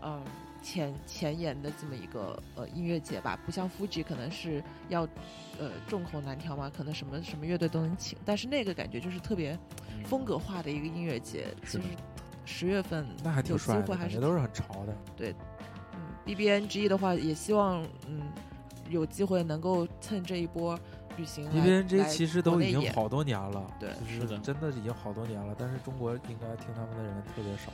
[0.05, 0.23] 嗯
[0.63, 5.03] 前前沿的这么一个呃音乐节吧，不像 Fuji 可能是要
[5.59, 9.53] 呃众口难调嘛，可能什么什么乐队都能请，但是那个感觉就是特别
[9.95, 11.85] 嗯风格化的一个音乐节，是的。
[11.85, 11.97] 其实
[12.47, 14.97] 十月份那还挺帅的，会还是感觉都是很潮的。
[15.19, 18.23] 嗯 BBNG 的话，也希望嗯
[18.89, 20.79] 有机会能够趁这一波
[21.19, 23.91] 旅行 BBNG 来其实都已经好多年了，对。
[23.91, 24.39] 就是的。
[24.39, 27.71] 真的已经好多年了，但是中国应该听他们的人特别少。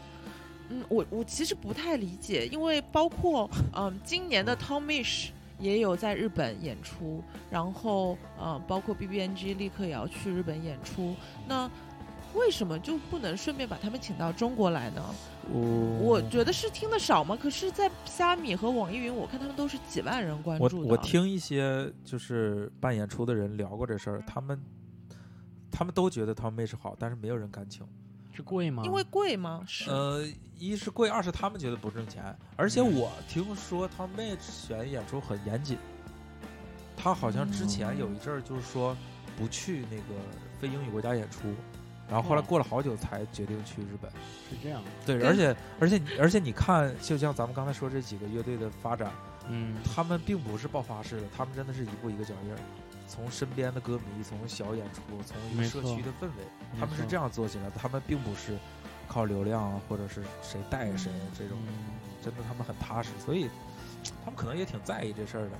[0.70, 11.14] 嗯，我我其实不太理解，因为包括嗯，今年的 Tom Mish 也有在日本演出，然后呃，包括 BBNG 立刻也要去日本演出，
[11.46, 11.70] 那
[12.34, 15.04] 为什么就不能顺便把他们请到中国来呢？
[15.52, 15.60] 我
[16.00, 17.36] 我觉得是听的少吗？
[17.36, 20.88] 可是，在虾米和网易云，我看他们都是几万人关注的。
[20.88, 24.62] 我听一些就是办演出的人聊过这事儿，他们
[25.68, 27.84] 他们都觉得 Tom Mish 好，但是没有人敢请。
[28.32, 28.82] 是贵吗？
[28.84, 29.62] 因为贵吗？
[29.66, 29.90] 是。
[29.90, 30.24] 呃，
[30.58, 35.78] 一是贵，二是他们觉得不挣钱，而且嗯我听说他妹选演出很严谨，
[36.96, 38.96] 他好像之前有一阵儿就是说
[39.36, 40.20] 不去那个
[40.58, 41.54] 非英语国家演出，
[42.08, 44.10] 然后后来哦过了好久才决定去日本。
[44.50, 49.10] 是这样，对，而且而且而且你看，就像咱们刚才说这几个乐队的发展，
[49.48, 52.58] 嗯，他们并不是爆发式的，他们真的是一步一个脚印儿，
[53.10, 56.44] 从身边的歌迷，从小演出，从一个社区的氛围，
[56.78, 58.56] 他们是这样做起来的，他们并不是
[59.08, 61.74] 靠流量啊，或者是谁带谁这种，嗯
[62.22, 63.50] 真的他们很踏实，所以
[64.24, 65.50] 他们可能也挺在意这事儿的。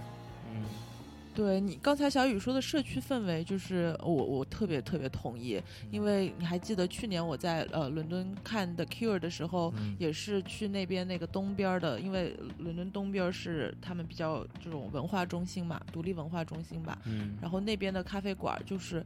[0.53, 0.65] 嗯，
[1.35, 5.61] 对你刚才小雨说的社区氛围，就是我我特别特别同意，
[5.91, 9.97] 因为你还记得去年我在呃伦敦看 The Cure 的时候，嗯。
[9.99, 19.05] 也是去那边那个东边的，因为伦敦东边是他们比较这种文化中心嘛，独立文化中心吧，嗯，然后那边的咖啡馆就是。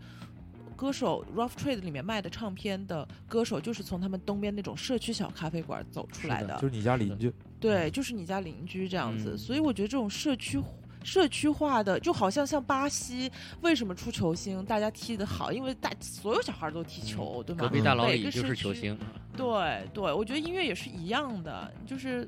[0.76, 9.38] 歌手 Rough Trade 里面卖的唱片的歌手，就是从他们东边那种社区小咖啡馆走出来是的就是你家邻居，对，就是你家邻居这样子，嗯。
[9.38, 10.60] 所以我觉得这种社区
[11.04, 13.30] 社区化的，就好像像巴西
[13.60, 17.60] 为什么出球星，大家踢得好，因为大所有小孩都踢球，对吗？
[17.60, 18.54] 隔壁大佬也就是。
[18.54, 18.96] 球星，
[19.36, 22.24] 对对，我觉得音乐也是一样的，就是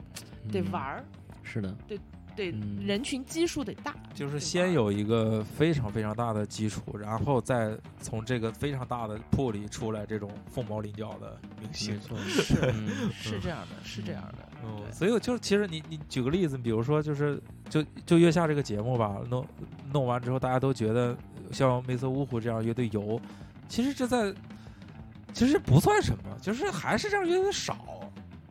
[0.53, 1.05] 得嗯玩儿，
[1.43, 2.85] 是的，对嗯。
[2.85, 11.95] 人群基数得大，就是先有一个非常非常大的基础，然后再从这个非常大的铺里出来这种凤毛麟角的明星。
[11.95, 12.01] 没。
[12.01, 13.11] 错，是嗯。
[13.13, 17.41] 是这样的，是这样的，嗯，所以我就是其实你你举个例子，比如说就是
[17.71, 19.47] 就就月下这个节目吧，弄
[19.93, 21.17] 弄完之后，大家都觉得
[21.53, 23.21] 像梅瑟乌虎这样乐队有，
[23.69, 24.35] 其实这在
[25.33, 27.77] 其实不算什么，就是还是这样乐队少，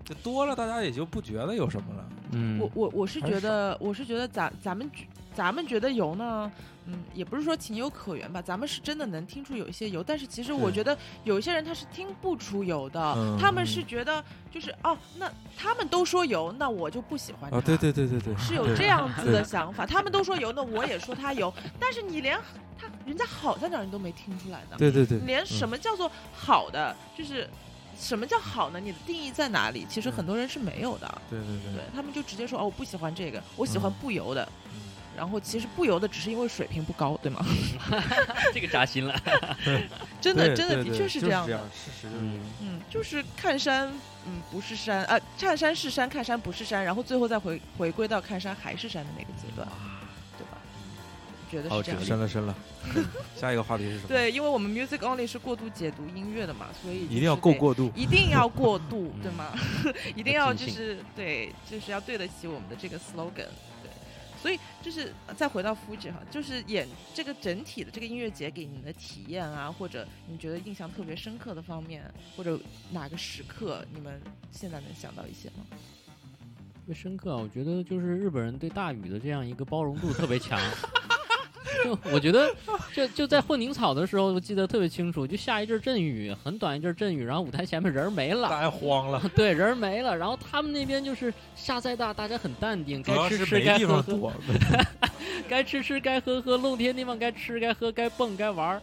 [0.04, 2.10] 就多了大家也就不觉得有什么了。
[2.32, 5.06] 嗯，我我我是觉得，我是觉得咱咱们觉
[5.36, 6.50] 咱们觉得油呢，
[6.86, 17.58] 嗯，也不是说情有可原吧，咱们是真的能听出有一些油，但是其实我觉得有一些人他是听不出油的，嗯他们是觉得就是哦，那他们都说油，那我就不喜欢他。
[17.58, 22.40] 啊，对对对对对，是 有这样子的想法，他们都说油，那我也说他油，但是你连
[22.80, 24.78] 他人家好在哪儿你都没听出来呢？
[24.78, 27.50] 对对对，连嗯什么叫做好的，就是
[27.98, 28.80] 什么叫好呢？
[28.80, 29.86] 你的定义在哪里？
[29.90, 31.22] 其实很多人是没有的。
[31.30, 34.48] 对对对对他们就直接说哦，我不喜欢这个，我喜欢嗯不油的。
[34.74, 34.82] 嗯
[35.16, 37.46] 然后其实不游的只是因为水平不高，对吗？
[38.54, 39.16] 这个扎心了。
[40.22, 41.52] 真的真的的确是这样的。
[41.52, 42.40] 就是这样，事实就是这样。
[42.62, 43.88] 嗯，就是看山，
[44.26, 49.68] 嗯，不是山，啊，看山是山，看山不是山，然后最后再回回归到看山还是山的那个阶段，
[50.38, 50.58] 对吧？
[51.50, 52.56] 觉得是这样深了深了。
[53.36, 57.74] 下一个话题是什么？，对，因为我们 music only 是过度解读音乐的嘛，所以一定要够过。
[57.74, 57.92] 度。
[57.96, 59.54] 一定要过度， 对吗？
[60.16, 63.48] 一定要就是对，就是要对得起我们的这个 slogan，
[63.82, 63.85] 对。
[64.46, 72.04] 所以就是再回到 Fuji 哈，就是演这个整体的这个音乐节给你的体验啊，或者你觉得印象特别深刻的方面，
[72.38, 72.60] 或者
[72.92, 74.22] 哪个时刻，你们
[74.52, 75.66] 现在能想到一些吗？
[75.72, 80.62] 特别深刻啊，我觉得就是日本人对大雨的这样一个包容度特别强。
[81.86, 82.54] 就 我觉得，
[82.94, 94.32] 就就在混凝草的时候，我记得特别清楚，就下一阵阵雨，很短一阵阵雨，然后舞台前面人儿没了，大家慌了， 对，人儿没了，然后他们那边就是下再大，大家很淡定，该吃吃该喝喝。
[95.48, 98.82] 该吃吃该喝喝，露天地方该吃该喝该蹦该玩儿，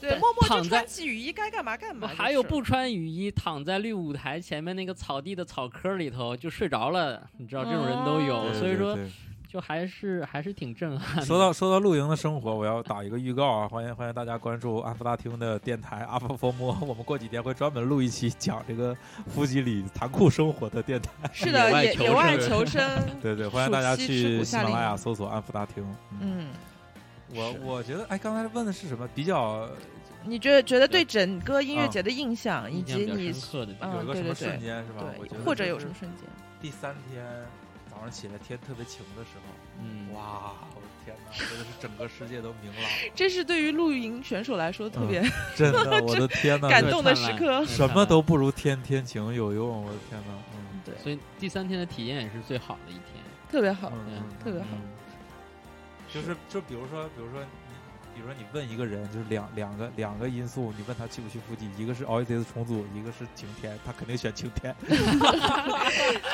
[0.00, 2.08] 对，默默就躺在穿起雨衣，该干嘛干嘛。
[2.08, 9.04] 就是还有不穿雨衣躺在绿舞台前面那个草地的草坑里头就睡着了，你知道这种人都有，哦所以说对
[9.48, 11.24] 就还是还是挺震撼的。
[11.24, 13.66] 说到说到露营的生活，我要打一个预告啊！
[13.66, 18.94] 欢迎欢迎大家关注安福大厅的电台阿福佛摩，我们过几天会专门录一期讲这个
[19.26, 21.10] 夫吉里残酷生活的电台。
[21.32, 22.90] 是的，野外求野野外生求生。
[23.22, 25.82] 对对，欢迎大家去喜马拉雅搜索安福大厅。
[26.20, 26.48] 嗯，嗯，
[27.34, 29.08] 我我觉得，哎，刚才问的是什么？
[29.14, 29.66] 比较
[30.24, 35.06] 你觉得觉得对整个音乐啊节的印象，以及你有一个什么对对对瞬间是吧？
[35.42, 36.28] 或者有什么瞬间？
[36.60, 37.24] 第三天
[37.98, 45.20] 早上起来天特别晴的时候，嗯，哇，我的天哪，真的是整个世界都明朗，这是对于露营选手来说特别
[45.56, 47.64] 真的，我的天哪， 感动的时刻。
[47.66, 53.04] 什么都不如天天晴有用，我的天哪，嗯对，所以第三天的体验也是最好的一天。
[53.50, 53.90] 特别好。
[53.92, 54.80] 嗯，嗯特别好嗯
[56.14, 57.67] 就是就比如说，比如说你，
[58.18, 64.74] 比如说你问一个人，就是两两个两个因素，你问他去不去附近，一个是 Oasis 重组，一个是晴天，他肯定选晴天。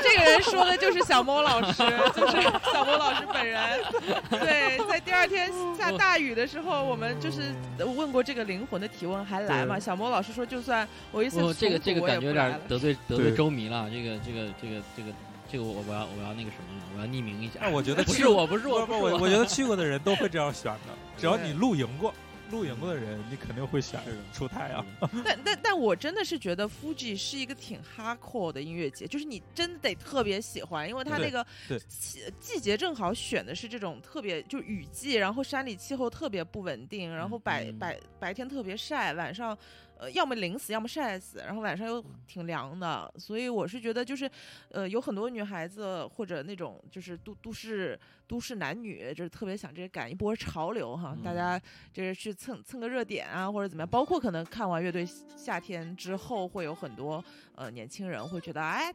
[0.02, 1.82] 这个人说的就是小莫老师，
[2.16, 2.40] 就是
[2.72, 3.82] 小莫老师本人。
[4.30, 9.78] 对，在第二天下大雨的时候，我们就是问过这个灵魂的提问，还来吗？
[9.78, 13.90] 小莫老师说，就算我一次不，这个这个感觉有点得罪得罪周迷了。
[13.90, 15.12] 这个这个这个这个
[15.52, 17.60] 这个我我要我要那个什么了，我要匿名一下。
[17.60, 22.14] 那我觉得去不是我，不是我，不不，是我我觉得去过的人都会这样选的，只要你露营过。
[22.50, 23.98] 露营过的人，你肯定会选
[24.32, 24.84] 出太阳。
[25.24, 39.56] 但但但我真的是觉得 Fuji 是一个挺 hardcore 的音乐节，就是你真的得特别喜欢，因为它那个对季季节正好选的是这种特别就雨季，然后山里气候特别不稳定，然后白、嗯白白天特别晒，晚上
[39.98, 44.30] 呃要么淋死，要么晒死，然后晚上又挺凉的，所以我是觉得就是
[44.70, 51.34] 呃有很多女孩子或者那种就是都都市都市男女，就是特别想这个赶一波潮流哈，大嗯。
[51.36, 51.60] 家
[51.92, 53.88] 就是去蹭蹭个热点啊，或者怎么样。
[53.88, 55.06] 包括可能看完乐队
[55.36, 57.22] 夏天之后，会有很多
[57.54, 58.92] 呃年轻人会觉得，哎，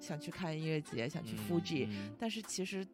[0.00, 2.14] 想去看音乐节，想去 Fuji，、嗯。
[2.18, 2.86] 但是其实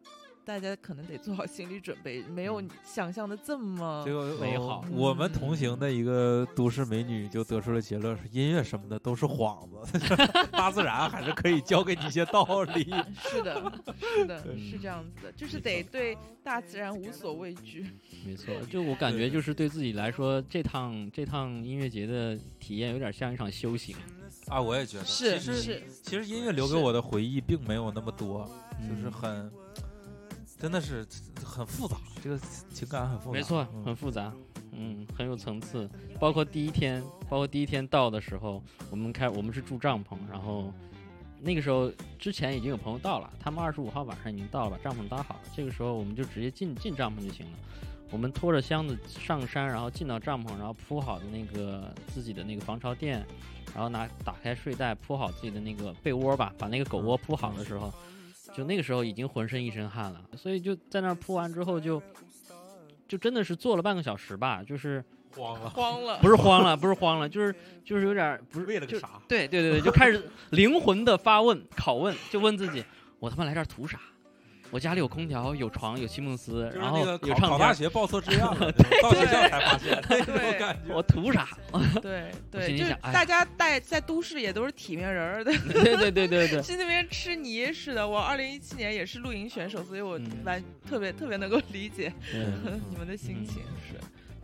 [0.47, 4.81] 大家可能得做好心理准备，没有想象的这么这个美好。
[4.91, 9.99] 我们同行的一个都市美女就得出了结论：是音乐什么的都是幌子，
[10.49, 12.85] 大自然还是可以教给你一些道理。
[13.19, 13.73] 是的，
[14.15, 17.85] 是的， 是这样子的，就是得对大自然无所畏惧。
[18.25, 23.93] 没错， 就我感觉就是对自己来说，这趟这趟音乐节的体验有点像一场修行，
[24.47, 28.49] 啊，我也觉得，是其实是，其实音乐留给我的回忆并没有那么多，
[28.79, 29.11] 就是嗯。
[29.11, 29.51] 很，
[30.59, 31.05] 真的是
[31.43, 32.39] 很复杂，这个
[32.73, 33.31] 情感很复杂。
[33.31, 34.33] 没错，嗯很复杂，
[34.71, 35.89] 嗯，很有层次。
[36.19, 40.73] 包括第一天，包括第一天到的时候，我们开我们是住帐篷，然后
[41.39, 45.41] 那个时候之前已经有朋友到了，他们二十五号晚上已经到了，把帐篷搭好了。
[45.55, 47.57] 这个时候我们就直接进进帐篷就行了。
[48.09, 53.23] 我们拖着箱子上山，然后进到帐篷，然后铺好的那个自己的那个防潮垫，
[53.75, 57.93] 然后拿打开睡袋铺好自己的那个被窝吧，把那个狗窝铺好的时候，
[58.55, 60.21] 就那个时候已经浑身一身汗了。
[60.35, 62.01] 所以就在那儿铺完之后就，
[63.07, 65.03] 就真的是坐了半个小时吧，就是
[65.35, 67.53] 慌了， 慌了，不是慌了，不是慌了，就是
[67.85, 69.21] 就是有点儿不是为了个啥？
[69.27, 72.83] 对对对对，就开始灵魂的发问、拷问，就问自己：
[73.19, 73.99] 我他妈来这儿图啥？
[74.69, 78.71] 我家里有空调、有床、有席梦思，然后那个有考考大唱片，学报错志愿了，
[79.01, 80.93] 到学校才发现那种对 感觉。
[80.93, 81.47] 我图啥？
[82.01, 88.07] 对我对，就大家在在都市也都是体面人儿的，对对对对对，去那边吃泥似的。
[88.07, 93.97] 我二零一七年也是露营选手，所以我嗯完特别特别能够理解嗯你们的心情是。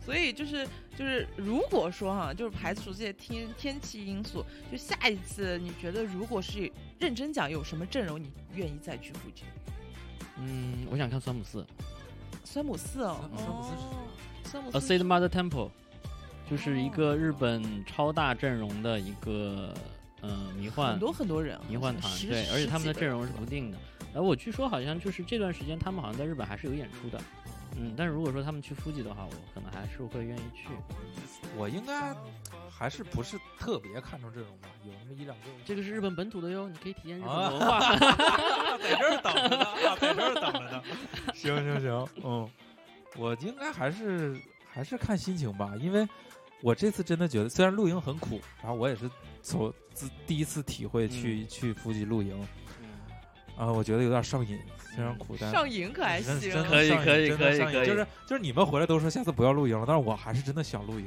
[0.04, 0.66] 所以就是
[0.98, 9.44] 就是，如果说哈，就是排除这些天天气因素，就下一次你觉得如果是认真讲，有什么阵容你愿意再去附近？
[10.38, 11.64] 嗯，我想看酸姆四
[12.44, 14.06] 酸姆四哦，酸姆四是哦
[14.44, 15.70] 酸姆，A 寺 Seed 是 Mother Temple，
[16.50, 19.72] 就是一哦个日本超大阵容的一个
[20.20, 23.78] 呃迷幻很多很多人啊，迷幻团，十对，而且他们的阵容是不定的。
[24.14, 27.20] 而我据说好像就是这段时间他们好像在日本还是有演出的，
[27.76, 30.68] 嗯，但是如果说他们去夫吉的话，我可能还是会愿意去。
[31.56, 32.14] 我应该
[32.70, 35.44] 还是不是特别看重这种吧，有那么一两个。
[35.64, 37.80] 这个是日本本土的哟，你可以体验日本啊文化。
[38.78, 40.82] 在这儿等着呢，啊在这儿等着呢。
[41.34, 42.50] 行行行，嗯，
[43.16, 44.36] 我应该还是
[44.70, 46.06] 还是看心情吧，因为
[46.60, 49.10] 我这次真的觉得，虽然露营很苦，然后我也是
[49.42, 52.46] 从自第一次体会去、去夫吉露营，
[53.56, 54.58] 啊、我觉得有点上瘾，
[54.96, 61.06] 非常苦，但上瘾可还行，真的可以可以真可以可以就是就是你们回来都说下次不要露营了，但是我还是真的想露营。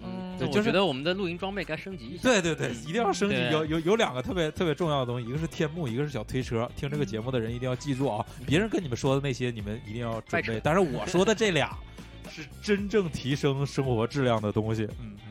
[0.00, 2.22] 嗯对，就是我觉得我们的露营装备该升级一下。
[2.22, 3.34] 对对对，一定要升级。
[3.50, 6.70] 有有有两个特别特别重要的东西，一个是天幕，一个是小推车。
[6.76, 10.60] 听这个节目的人一定要记住啊，别人跟你们说的那些，你们一定要准备。
[10.62, 11.76] 但是我说的这俩
[12.30, 14.84] 是真正提升生活质量的东西。
[15.00, 15.27] 嗯嗯，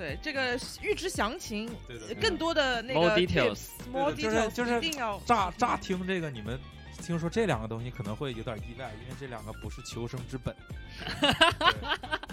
[0.00, 2.14] 对这个预知详情，对对。
[2.14, 3.68] 更多的那个 details
[4.16, 6.58] 就是 details，就是一定要乍乍听这个，你们
[7.02, 10.56] 听说这两个东西可能会有点意外，因为这两个不是求生之本。
[11.20, 11.28] 对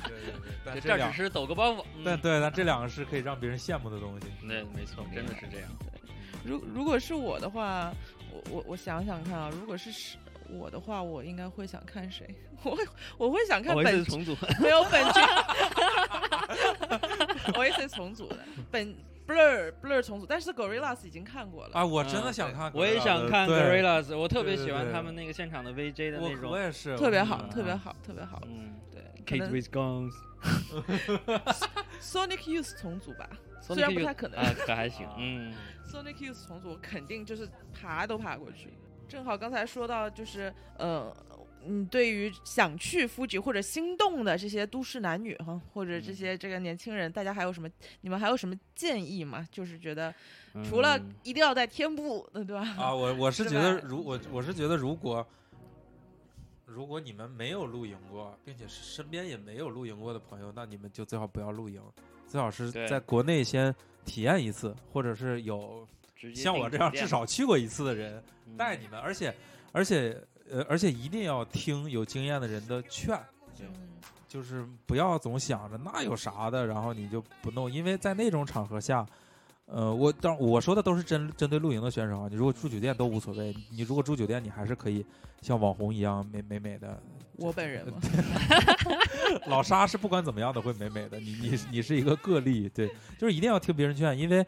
[0.08, 1.84] 对对对，但这只是抖个包袱。
[1.98, 4.28] 嗯但对，但这两个是可以让别人羡慕的东西。
[4.48, 5.70] 对，没错，真的是这样。
[6.46, 7.92] 如如果是我的话，
[8.32, 10.16] 我我我想想看啊，如果是是
[10.50, 12.26] 我的话，我应该会想看谁？
[12.64, 12.84] 我会
[13.18, 14.36] 我会想看我本是重组。
[14.60, 15.20] 没有本剧，
[17.56, 18.38] 我也是重组的
[18.72, 18.96] 本
[19.28, 21.78] Blur Blur 重组，但是 Gorillas 已经看过了。
[21.78, 26.60] 啊，我真的嗯想看，我也想看 Gorillas，我特别喜欢他们那个现场的 VJ 的那种我种。
[26.60, 28.42] 也是，特别好，特别好，特别好。
[28.48, 30.14] 嗯对，，Kate 能 with Guns。
[32.02, 33.30] Sonic Youth 重组吧
[33.60, 35.06] 虽然不太可能啊，可还行。
[35.18, 35.54] 嗯
[35.92, 38.74] ，，Sonic Youth 重组肯定就是爬都爬过去。
[39.10, 41.14] 正好刚才说到，就是呃，
[41.68, 47.70] 嗯，对于想去夫吉或者心动的这些都市男女哈，或者这些这个年轻人，大家还有什么？
[48.02, 49.48] 你们还有什么建议吗？
[49.52, 50.14] 就是觉得
[50.68, 52.62] 除了嗯一定要在天部， 对吧？
[52.78, 55.26] 啊，我我是是觉得如我我是觉得如果
[56.66, 61.82] 如果你们没有露营过，并且身边也没有露营过的朋友，那你们就最好不要露营，
[62.28, 63.74] 最好是在国内先
[64.06, 65.88] 体验一次，或者是有
[66.36, 69.34] 像我这样至少去过一次的人嗯带你们，而且
[69.72, 70.22] 而且
[70.52, 73.16] 呃而且一定要听有经验的人的劝。
[73.60, 73.68] 嗯
[74.28, 79.04] 就是不要总想着那有啥的，然后你就不弄，因为在那种场合下，
[79.68, 85.04] 呃，我当我说的都是针针对露营的选手啊，你如果住酒店都无所谓，你如果住酒店，你还是可以
[85.42, 87.02] 像网红一样美美美的。
[87.38, 87.98] 我本人嘛，
[89.48, 94.46] 老沙是不管怎么样都会美美的，你你你是一个个例，对，就是一定要听别人劝，因为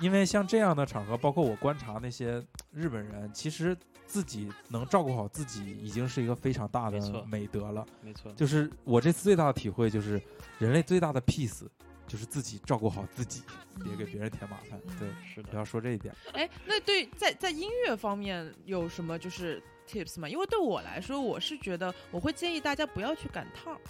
[0.00, 3.76] 因为像这样的场合，包括我观察那些日本人，其实
[4.06, 7.86] 自己能照顾好自己，已经是一个非常大的美德了。
[8.02, 10.20] 没错，就是我这次最大的体会就是，
[10.58, 11.66] 人类最大的 peace
[12.06, 13.42] 就是自己照顾好自己，
[13.82, 14.78] 别给别人添麻烦。
[14.98, 15.56] 对，是的不。
[15.56, 16.14] 要说这一点。
[16.32, 20.28] 哎，那对在在音乐方面有什么就是 tips 吗？
[20.28, 23.80] 因为对我来说，我是觉得我会建议大家不要去赶趟儿，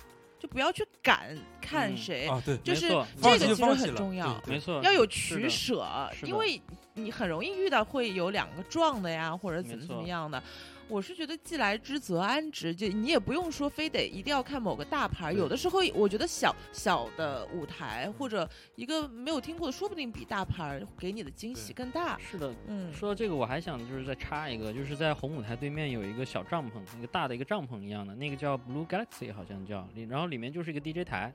[0.44, 2.88] 就不要去赶看嗯谁，啊，对，就是
[3.22, 4.38] 这个其实很重要。
[4.46, 5.88] 没错，要有取舍，
[6.22, 6.60] 因为
[6.92, 10.42] 你很容易遇到会有两个撞的呀，或者怎么怎么错样的。
[10.89, 22.19] 我是觉得既来之则安之，就你也不用说非得一定要看某个大牌儿，有的时候我觉得小小的舞台或者一个没有听过的，说不定比大牌儿给你的惊喜更大。
[22.19, 22.55] 是的。
[22.66, 31.32] 嗯，说到这个，我还想就是再插一个，就是在红舞台对面有一个小帐篷，一个大的一个帐篷一样的，那个叫 Blue Galaxy 好像叫，里然后里面就是一个 DJ 台，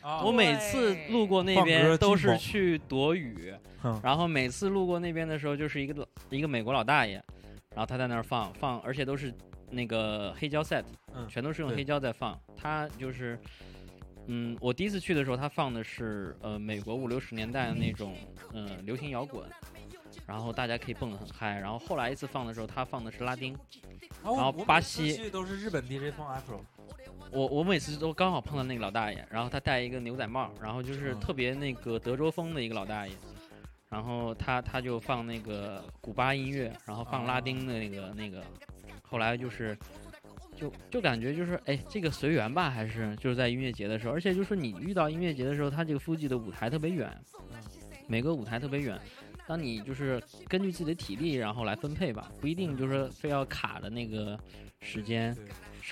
[0.00, 3.54] 啊我每次路过那边都是去躲雨，
[3.84, 7.22] 嗯然后每次路过那边的时候，就是一个一个美国老大爷，
[7.74, 9.32] 然后他在那儿放放，而且都是
[9.70, 10.84] 那个黑胶 set，
[11.14, 12.38] 嗯全都是用黑胶在放。
[12.56, 13.38] 他就是，
[14.26, 18.14] 嗯，我第一次去的时候，他放的是呃美国五六十年代的那种
[18.52, 19.48] 呃流行摇滚，
[20.26, 21.58] 然后大家可以蹦得很嗨。
[21.58, 23.56] 然后后来一次放的时候，他放的是拉丁，
[24.22, 26.60] 然后巴西去都是日本 DJ 放 Afro，
[27.30, 33.14] 我我每次都刚好碰到那个老大爷，然后他戴一个牛仔帽，然后就是嗯特别那个德州风的一个老大爷，
[33.92, 38.42] 然后他他就放那个古巴音乐，然后放拉丁的那个、那个，
[39.02, 39.76] 后来就是
[40.56, 47.06] 就就感觉就是哎这个随缘吧，还是就是在音乐节的时候，而且就是你遇到音乐节的时候，他这个附近的舞台特别远，
[48.06, 48.98] 每个舞台特别远。
[49.46, 54.38] 当你就是根据自己的体力，然后来分配吧，不一定就是非要卡的那个
[54.80, 55.36] 时间，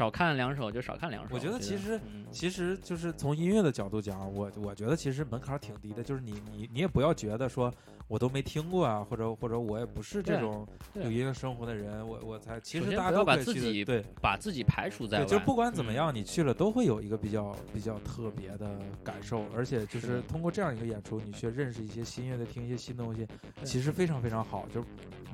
[0.01, 1.35] 少看两首就少看两首。
[1.35, 7.71] 我觉得其实嗯其实就是从音乐的角度讲，我我觉得其实门槛儿挺低的，就是你你你也不要觉得说
[8.09, 15.27] 我都没听过啊，或者或者我也不是这种有音乐生活的人，我我才其实大家先不要把都可以去的自己对把自己排除在，外。
[15.27, 23.27] 就不管怎么嗯样，你去了都会有一个比较比较特别的感受，而且就是通过这样一个演出，你去认识一些新乐队，听一些新东西，
[23.65, 24.67] 其实非常非常好。
[24.73, 24.83] 就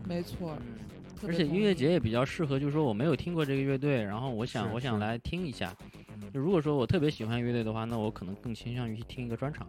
[0.04, 0.95] 没错，嗯，特
[1.26, 5.74] 而且音乐节也比较适合，就是说我没有听过这个乐队，然后我想我想来听一下。
[5.80, 5.92] 嗯
[6.32, 9.66] 就如果说我特别喜欢乐队的话，那我可能更倾向于去听一个专场。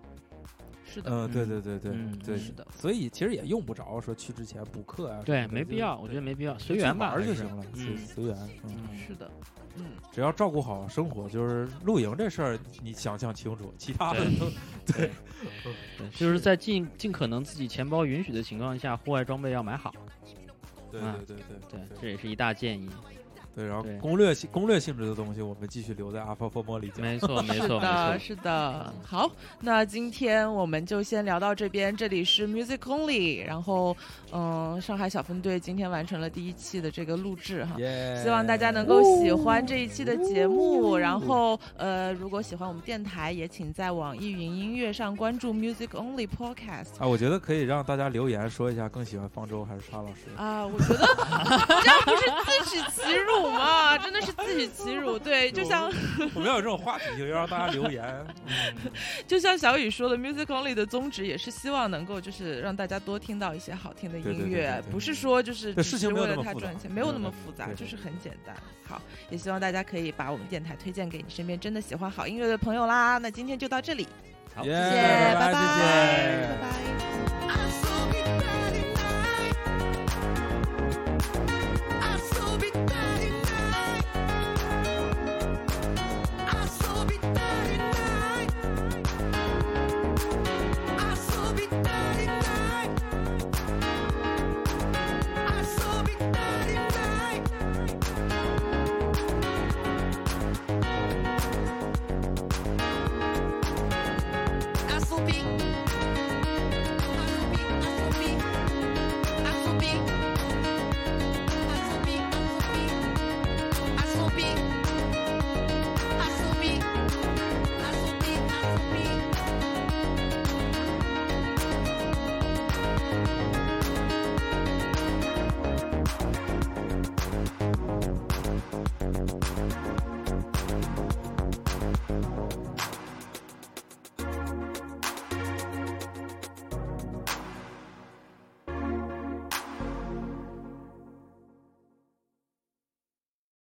[0.86, 8.36] 是的，嗯，对嗯对对对嗯对，是的所以其实也用不着说去之前补课啊，对，没必要，我觉得没必要，随缘吧，玩就行了，随嗯随缘。
[8.64, 9.30] 嗯，嗯，是的，
[9.76, 14.92] 嗯，只要照顾好生活，就是露营这事儿，你想象清楚，其他的对都
[16.00, 19.94] 对，就是在尽尽可能自己钱包允许的情况下，户外装备要买好。
[21.00, 22.90] 对啊对对对对，这也是一大建议。
[23.58, 27.04] 对，然后对攻略性攻略性质的东西，我们继续留在阿法佛莫里讲。
[27.04, 28.20] 没错，没错， 没的，错。
[28.20, 28.94] 是的。
[29.04, 29.28] 好，
[29.60, 33.98] 那今天我们就先聊到这边，这里是 Music Only，然后，
[34.32, 37.76] 嗯、上海小分队今天完成了第一期的这个录制哈。
[37.80, 50.28] 耶希望大家能够喜欢这一期的节目，然后呃，如果喜欢我们电台，也请在网易云音乐上关注 Music Only Podcast 啊，我觉得可以让大家留言说一下更喜欢方舟还是沙老师。
[50.36, 51.08] 啊，我觉得
[51.82, 53.98] 这样不是自取其辱吗？
[53.98, 55.18] 真的是自取其辱。
[55.18, 55.92] 对，就像
[56.36, 58.04] 我们要有这种话题就，要让大家留言。
[58.46, 58.92] 嗯
[59.28, 68.56] 就像小雨说的，Music Only 的宗旨也是希望能够就是让大家多听到一些好听的音乐，不是说就是只是为了那么复杂它赚钱，没有那么嗯复杂，就是很简单。
[68.88, 73.18] 好，也希望大家可以把我们电台推荐给你身边真的喜欢好音乐的朋友啦。
[73.18, 74.08] 那今天就到这里，
[74.56, 75.02] 好耶谢谢，
[75.36, 75.62] 拜拜拜
[78.22, 78.87] 拜。